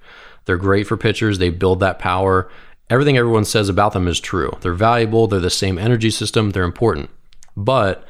They're 0.45 0.57
great 0.57 0.87
for 0.87 0.97
pitchers. 0.97 1.39
They 1.39 1.49
build 1.49 1.79
that 1.79 1.99
power. 1.99 2.51
Everything 2.89 3.17
everyone 3.17 3.45
says 3.45 3.69
about 3.69 3.93
them 3.93 4.07
is 4.07 4.19
true. 4.19 4.57
They're 4.61 4.73
valuable. 4.73 5.27
They're 5.27 5.39
the 5.39 5.49
same 5.49 5.77
energy 5.77 6.11
system. 6.11 6.51
They're 6.51 6.63
important. 6.63 7.09
But 7.55 8.05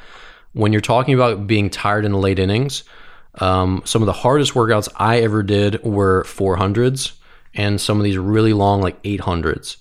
when 0.54 0.72
you're 0.72 0.82
talking 0.82 1.14
about 1.14 1.46
being 1.46 1.70
tired 1.70 2.06
in 2.06 2.12
the 2.12 2.18
late 2.18 2.40
innings, 2.40 2.84
um, 3.36 3.82
some 3.86 4.02
of 4.02 4.06
the 4.08 4.14
hardest 4.14 4.54
workouts 4.54 4.90
I 4.96 5.20
ever 5.22 5.44
did 5.44 5.84
were 5.84 6.24
400s 6.24 7.14
and 7.54 7.80
some 7.80 7.98
of 7.98 8.04
these 8.04 8.18
really 8.18 8.54
long, 8.54 8.82
like 8.82 9.02
800s. 9.04 9.78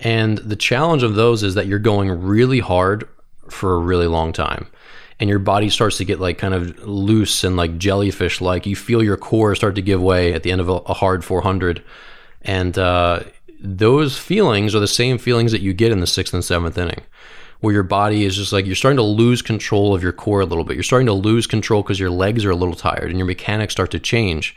And 0.00 0.38
the 0.38 0.56
challenge 0.56 1.02
of 1.02 1.14
those 1.14 1.42
is 1.42 1.54
that 1.54 1.66
you're 1.66 1.78
going 1.78 2.10
really 2.10 2.60
hard 2.60 3.08
for 3.48 3.74
a 3.74 3.78
really 3.78 4.06
long 4.06 4.32
time. 4.32 4.66
And 5.18 5.30
your 5.30 5.38
body 5.38 5.70
starts 5.70 5.96
to 5.98 6.04
get 6.04 6.20
like 6.20 6.38
kind 6.38 6.52
of 6.52 6.86
loose 6.86 7.42
and 7.42 7.56
like 7.56 7.78
jellyfish 7.78 8.40
like. 8.40 8.66
You 8.66 8.76
feel 8.76 9.02
your 9.02 9.16
core 9.16 9.54
start 9.54 9.74
to 9.76 9.82
give 9.82 10.02
way 10.02 10.34
at 10.34 10.42
the 10.42 10.52
end 10.52 10.60
of 10.60 10.68
a, 10.68 10.72
a 10.72 10.94
hard 10.94 11.24
400. 11.24 11.82
And 12.42 12.78
uh, 12.78 13.24
those 13.60 14.18
feelings 14.18 14.74
are 14.74 14.80
the 14.80 14.86
same 14.86 15.16
feelings 15.16 15.52
that 15.52 15.62
you 15.62 15.72
get 15.72 15.90
in 15.90 16.00
the 16.00 16.06
sixth 16.06 16.34
and 16.34 16.44
seventh 16.44 16.76
inning 16.76 17.00
where 17.60 17.72
your 17.72 17.82
body 17.82 18.24
is 18.24 18.36
just 18.36 18.52
like 18.52 18.66
you're 18.66 18.74
starting 18.74 18.98
to 18.98 19.02
lose 19.02 19.42
control 19.42 19.94
of 19.94 20.02
your 20.02 20.12
core 20.12 20.40
a 20.40 20.46
little 20.46 20.64
bit. 20.64 20.74
You're 20.74 20.82
starting 20.82 21.06
to 21.06 21.12
lose 21.12 21.46
control 21.46 21.82
because 21.82 21.98
your 21.98 22.10
legs 22.10 22.44
are 22.44 22.50
a 22.50 22.56
little 22.56 22.74
tired 22.74 23.08
and 23.08 23.18
your 23.18 23.26
mechanics 23.26 23.72
start 23.72 23.90
to 23.92 23.98
change. 23.98 24.56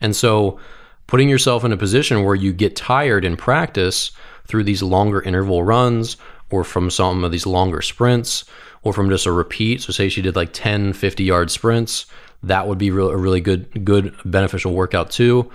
And 0.00 0.14
so, 0.14 0.58
putting 1.06 1.28
yourself 1.28 1.64
in 1.64 1.72
a 1.72 1.76
position 1.76 2.24
where 2.24 2.34
you 2.34 2.52
get 2.52 2.76
tired 2.76 3.24
in 3.24 3.36
practice 3.36 4.10
through 4.46 4.64
these 4.64 4.82
longer 4.82 5.22
interval 5.22 5.62
runs 5.62 6.16
or 6.50 6.64
from 6.64 6.90
some 6.90 7.24
of 7.24 7.32
these 7.32 7.46
longer 7.46 7.82
sprints 7.82 8.44
or 8.84 8.92
from 8.92 9.10
just 9.10 9.26
a 9.26 9.32
repeat. 9.32 9.82
So, 9.82 9.92
say 9.92 10.08
she 10.08 10.22
did 10.22 10.36
like 10.36 10.52
10, 10.52 10.92
50 10.92 11.24
yard 11.24 11.50
sprints, 11.50 12.06
that 12.44 12.68
would 12.68 12.78
be 12.78 12.88
a 12.88 12.92
really 12.92 13.40
good, 13.40 13.84
good 13.84 14.14
beneficial 14.24 14.72
workout 14.72 15.10
too. 15.10 15.50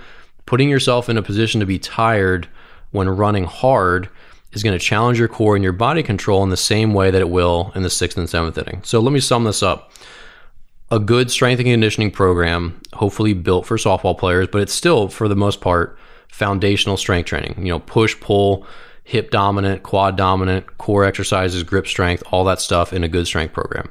Putting 0.46 0.68
yourself 0.68 1.08
in 1.08 1.16
a 1.16 1.22
position 1.22 1.60
to 1.60 1.66
be 1.66 1.78
tired 1.78 2.48
when 2.90 3.08
running 3.08 3.44
hard 3.44 4.08
is 4.52 4.62
going 4.62 4.76
to 4.76 4.84
challenge 4.84 5.18
your 5.18 5.28
core 5.28 5.54
and 5.54 5.62
your 5.62 5.72
body 5.72 6.02
control 6.02 6.42
in 6.42 6.50
the 6.50 6.56
same 6.56 6.92
way 6.92 7.10
that 7.10 7.20
it 7.20 7.30
will 7.30 7.72
in 7.74 7.82
the 7.82 7.90
sixth 7.90 8.18
and 8.18 8.28
seventh 8.28 8.58
inning. 8.58 8.82
So 8.84 9.00
let 9.00 9.12
me 9.12 9.20
sum 9.20 9.44
this 9.44 9.62
up. 9.62 9.92
A 10.90 10.98
good 10.98 11.30
strength 11.30 11.60
and 11.60 11.68
conditioning 11.68 12.10
program, 12.10 12.80
hopefully 12.94 13.32
built 13.32 13.64
for 13.64 13.76
softball 13.76 14.18
players, 14.18 14.48
but 14.50 14.60
it's 14.60 14.72
still, 14.74 15.08
for 15.08 15.28
the 15.28 15.36
most 15.36 15.60
part, 15.60 15.96
foundational 16.28 16.96
strength 16.96 17.26
training. 17.26 17.54
You 17.58 17.72
know, 17.72 17.78
push, 17.78 18.18
pull, 18.18 18.66
hip 19.04 19.30
dominant, 19.30 19.82
quad 19.82 20.16
dominant, 20.16 20.78
core 20.78 21.04
exercises, 21.04 21.62
grip 21.62 21.86
strength, 21.86 22.22
all 22.30 22.44
that 22.44 22.60
stuff 22.60 22.92
in 22.92 23.04
a 23.04 23.08
good 23.08 23.26
strength 23.26 23.52
program. 23.52 23.90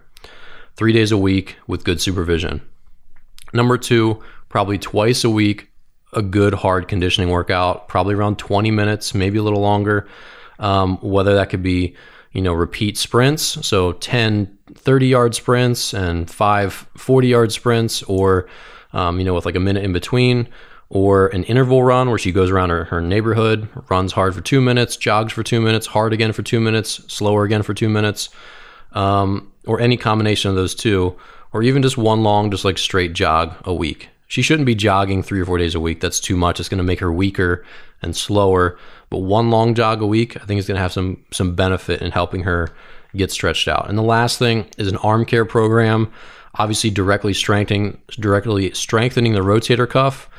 Three 0.75 0.93
days 0.93 1.11
a 1.11 1.17
week 1.17 1.57
with 1.67 1.83
good 1.83 1.99
supervision. 2.01 2.61
Number 3.53 3.77
two, 3.77 4.21
probably 4.47 4.77
twice 4.77 5.23
a 5.23 5.29
week, 5.29 5.71
a 6.13 6.21
good 6.21 6.53
hard 6.53 6.87
conditioning 6.87 7.29
workout, 7.29 7.87
probably 7.87 8.15
around 8.15 8.37
20 8.37 8.71
minutes, 8.71 9.13
maybe 9.13 9.37
a 9.37 9.43
little 9.43 9.61
longer 9.61 10.07
um, 10.59 10.97
whether 10.97 11.33
that 11.35 11.49
could 11.49 11.63
be 11.63 11.95
you 12.31 12.41
know 12.41 12.53
repeat 12.53 12.97
sprints 12.97 13.65
so 13.65 13.93
10 13.93 14.57
30 14.75 15.07
yard 15.07 15.33
sprints 15.33 15.93
and 15.93 16.29
five 16.29 16.87
40 16.95 17.27
yard 17.27 17.51
sprints 17.51 18.03
or 18.03 18.47
um, 18.93 19.17
you 19.19 19.25
know 19.25 19.33
with 19.33 19.45
like 19.45 19.55
a 19.55 19.59
minute 19.59 19.83
in 19.83 19.93
between 19.93 20.47
or 20.89 21.27
an 21.27 21.43
interval 21.43 21.83
run 21.83 22.09
where 22.09 22.17
she 22.17 22.31
goes 22.31 22.49
around 22.49 22.69
her, 22.69 22.85
her 22.85 23.01
neighborhood 23.01 23.69
runs 23.89 24.13
hard 24.13 24.33
for 24.33 24.41
two 24.41 24.61
minutes 24.61 24.97
jogs 24.97 25.31
for 25.33 25.43
two 25.43 25.61
minutes 25.61 25.87
hard 25.87 26.13
again 26.13 26.31
for 26.31 26.43
two 26.43 26.59
minutes 26.59 27.01
slower 27.07 27.43
again 27.43 27.63
for 27.63 27.73
two 27.73 27.89
minutes 27.89 28.29
um, 28.93 29.51
or 29.65 29.79
any 29.79 29.97
combination 29.97 30.49
of 30.49 30.55
those 30.55 30.73
two 30.73 31.15
or 31.53 31.63
even 31.63 31.81
just 31.81 31.97
one 31.97 32.23
long 32.23 32.49
just 32.51 32.65
like 32.65 32.77
straight 32.77 33.13
jog 33.13 33.55
a 33.65 33.73
week 33.73 34.09
she 34.27 34.41
shouldn't 34.41 34.65
be 34.65 34.75
jogging 34.75 35.23
three 35.23 35.39
or 35.39 35.45
four 35.45 35.57
days 35.57 35.75
a 35.75 35.79
week 35.79 35.99
that's 35.99 36.19
too 36.19 36.35
much 36.35 36.59
it's 36.59 36.69
going 36.69 36.77
to 36.79 36.83
make 36.83 36.99
her 36.99 37.11
weaker 37.11 37.63
and 38.01 38.15
slower 38.15 38.77
but 39.09 39.19
one 39.19 39.49
long 39.49 39.73
jog 39.73 40.01
a 40.01 40.07
week, 40.07 40.37
I 40.37 40.45
think 40.45 40.59
is 40.59 40.67
going 40.67 40.75
to 40.75 40.81
have 40.81 40.93
some 40.93 41.23
some 41.31 41.55
benefit 41.55 42.01
in 42.01 42.11
helping 42.11 42.43
her 42.43 42.69
get 43.15 43.31
stretched 43.31 43.67
out. 43.67 43.89
And 43.89 43.97
the 43.97 44.03
last 44.03 44.37
thing 44.37 44.67
is 44.77 44.87
an 44.87 44.97
arm 44.97 45.25
care 45.25 45.45
program. 45.45 46.11
obviously 46.55 46.89
directly 46.89 47.33
strengthening 47.33 47.99
directly 48.19 48.71
strengthening 48.73 49.33
the 49.33 49.39
rotator 49.39 49.89
cuff, 49.89 50.29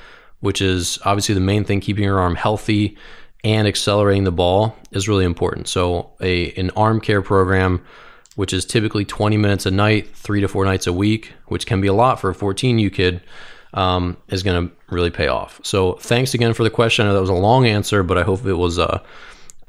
which 0.40 0.60
is 0.60 0.98
obviously 1.04 1.34
the 1.34 1.40
main 1.40 1.64
thing 1.64 1.80
keeping 1.80 2.04
your 2.04 2.18
arm 2.18 2.34
healthy 2.34 2.96
and 3.42 3.66
accelerating 3.66 4.24
the 4.24 4.32
ball 4.32 4.76
is 4.90 5.08
really 5.08 5.24
important. 5.24 5.68
So 5.68 6.10
a 6.20 6.52
an 6.52 6.70
arm 6.76 7.00
care 7.00 7.22
program 7.22 7.82
which 8.36 8.52
is 8.52 8.64
typically 8.64 9.04
20 9.04 9.36
minutes 9.36 9.66
a 9.66 9.70
night, 9.70 10.08
3 10.14 10.40
to 10.40 10.48
4 10.48 10.64
nights 10.64 10.86
a 10.86 10.92
week, 10.92 11.32
which 11.46 11.66
can 11.66 11.80
be 11.80 11.88
a 11.88 11.92
lot 11.92 12.20
for 12.20 12.30
a 12.30 12.34
14U 12.34 12.92
kid. 12.92 13.20
Um, 13.72 14.16
is 14.26 14.42
going 14.42 14.68
to 14.68 14.74
really 14.90 15.10
pay 15.10 15.28
off. 15.28 15.60
So, 15.62 15.92
thanks 15.92 16.34
again 16.34 16.54
for 16.54 16.64
the 16.64 16.70
question. 16.70 17.06
That 17.06 17.20
was 17.20 17.30
a 17.30 17.34
long 17.34 17.66
answer, 17.66 18.02
but 18.02 18.18
I 18.18 18.24
hope 18.24 18.44
it 18.44 18.54
was 18.54 18.80
uh, 18.80 18.98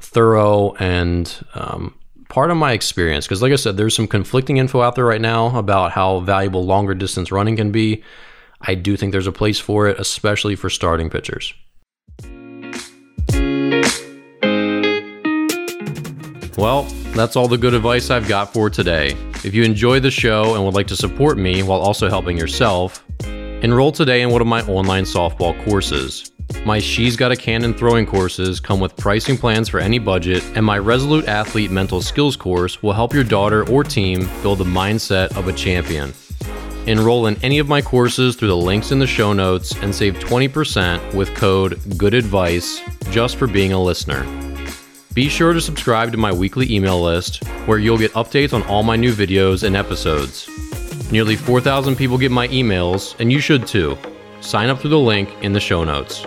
thorough 0.01 0.73
and 0.79 1.31
um, 1.53 1.93
part 2.27 2.49
of 2.49 2.57
my 2.57 2.71
experience 2.71 3.27
because 3.27 3.41
like 3.41 3.51
i 3.51 3.57
said 3.57 3.75
there's 3.75 3.93
some 3.93 4.07
conflicting 4.07 4.55
info 4.55 4.81
out 4.81 4.95
there 4.95 5.05
right 5.05 5.19
now 5.19 5.55
about 5.57 5.91
how 5.91 6.21
valuable 6.21 6.65
longer 6.65 6.95
distance 6.95 7.29
running 7.29 7.57
can 7.57 7.71
be 7.71 8.01
i 8.63 8.75
do 8.75 8.97
think 8.97 9.11
there's 9.11 9.27
a 9.27 9.31
place 9.31 9.59
for 9.59 9.87
it 9.87 9.99
especially 9.99 10.55
for 10.55 10.69
starting 10.69 11.09
pitchers. 11.09 11.53
Well 16.57 16.83
that's 17.13 17.35
all 17.35 17.47
the 17.47 17.57
good 17.57 17.73
advice 17.73 18.09
i've 18.09 18.27
got 18.27 18.53
for 18.53 18.69
today. 18.69 19.15
If 19.43 19.53
you 19.53 19.63
enjoy 19.63 19.99
the 19.99 20.11
show 20.11 20.55
and 20.55 20.63
would 20.63 20.75
like 20.75 20.87
to 20.87 20.95
support 20.95 21.37
me 21.37 21.63
while 21.63 21.79
also 21.79 22.09
helping 22.09 22.37
yourself 22.37 23.03
enroll 23.63 23.91
today 23.91 24.21
in 24.21 24.29
one 24.31 24.41
of 24.41 24.47
my 24.47 24.61
online 24.63 25.03
softball 25.03 25.59
courses. 25.65 26.31
My 26.65 26.79
She's 26.79 27.15
Got 27.15 27.31
a 27.31 27.35
Cannon 27.35 27.73
throwing 27.73 28.05
courses 28.05 28.59
come 28.59 28.79
with 28.79 28.95
pricing 28.97 29.37
plans 29.37 29.69
for 29.69 29.79
any 29.79 29.99
budget, 29.99 30.43
and 30.55 30.65
my 30.65 30.77
Resolute 30.77 31.27
Athlete 31.27 31.71
Mental 31.71 32.01
Skills 32.01 32.35
course 32.35 32.83
will 32.83 32.93
help 32.93 33.13
your 33.13 33.23
daughter 33.23 33.67
or 33.69 33.83
team 33.83 34.29
build 34.41 34.59
the 34.59 34.65
mindset 34.65 35.35
of 35.37 35.47
a 35.47 35.53
champion. 35.53 36.13
Enroll 36.87 37.27
in 37.27 37.35
any 37.43 37.59
of 37.59 37.69
my 37.69 37.81
courses 37.81 38.35
through 38.35 38.47
the 38.47 38.57
links 38.57 38.91
in 38.91 38.97
the 38.97 39.05
show 39.05 39.33
notes 39.33 39.75
and 39.83 39.93
save 39.93 40.15
20% 40.15 41.13
with 41.13 41.33
code 41.35 41.79
Good 41.95 42.15
Advice 42.15 42.81
just 43.11 43.35
for 43.35 43.45
being 43.45 43.71
a 43.71 43.81
listener. 43.81 44.25
Be 45.13 45.29
sure 45.29 45.53
to 45.53 45.61
subscribe 45.61 46.11
to 46.11 46.17
my 46.17 46.31
weekly 46.31 46.73
email 46.73 46.99
list 46.99 47.43
where 47.65 47.77
you'll 47.77 47.97
get 47.97 48.13
updates 48.13 48.53
on 48.53 48.63
all 48.63 48.81
my 48.81 48.95
new 48.95 49.13
videos 49.13 49.63
and 49.63 49.75
episodes. 49.75 50.49
Nearly 51.11 51.35
4,000 51.35 51.97
people 51.97 52.17
get 52.17 52.31
my 52.31 52.47
emails, 52.47 53.19
and 53.19 53.31
you 53.31 53.39
should 53.39 53.67
too. 53.67 53.97
Sign 54.39 54.69
up 54.69 54.79
through 54.79 54.89
the 54.91 54.99
link 54.99 55.29
in 55.41 55.53
the 55.53 55.59
show 55.59 55.83
notes. 55.83 56.25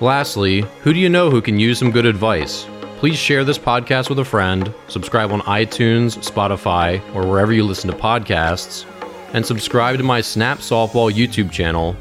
Lastly, 0.00 0.64
who 0.82 0.94
do 0.94 0.98
you 0.98 1.08
know 1.08 1.28
who 1.30 1.42
can 1.42 1.58
use 1.58 1.78
some 1.78 1.90
good 1.90 2.06
advice? 2.06 2.64
Please 2.98 3.16
share 3.16 3.44
this 3.44 3.58
podcast 3.58 4.08
with 4.08 4.20
a 4.20 4.24
friend, 4.24 4.72
subscribe 4.86 5.30
on 5.30 5.40
iTunes, 5.42 6.16
Spotify, 6.18 7.02
or 7.14 7.26
wherever 7.26 7.52
you 7.52 7.64
listen 7.64 7.90
to 7.90 7.96
podcasts, 7.96 8.86
and 9.32 9.44
subscribe 9.44 9.98
to 9.98 10.04
my 10.04 10.20
Snap 10.20 10.58
Softball 10.58 11.12
YouTube 11.12 11.50
channel, 11.50 11.94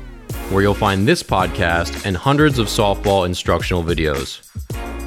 where 0.49 0.61
you'll 0.61 0.73
find 0.73 1.07
this 1.07 1.23
podcast 1.23 2.05
and 2.05 2.15
hundreds 2.15 2.59
of 2.59 2.67
softball 2.67 3.25
instructional 3.25 3.83
videos. 3.83 4.43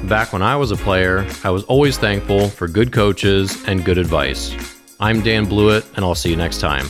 Back 0.07 0.33
when 0.33 0.41
I 0.41 0.55
was 0.55 0.71
a 0.71 0.75
player, 0.75 1.27
I 1.43 1.49
was 1.49 1.63
always 1.65 1.97
thankful 1.97 2.49
for 2.49 2.67
good 2.67 2.91
coaches 2.91 3.63
and 3.67 3.85
good 3.85 3.97
advice. 3.97 4.55
I'm 4.99 5.21
Dan 5.21 5.45
Blewett, 5.45 5.85
and 5.95 6.05
I'll 6.05 6.15
see 6.15 6.29
you 6.29 6.35
next 6.35 6.59
time. 6.59 6.85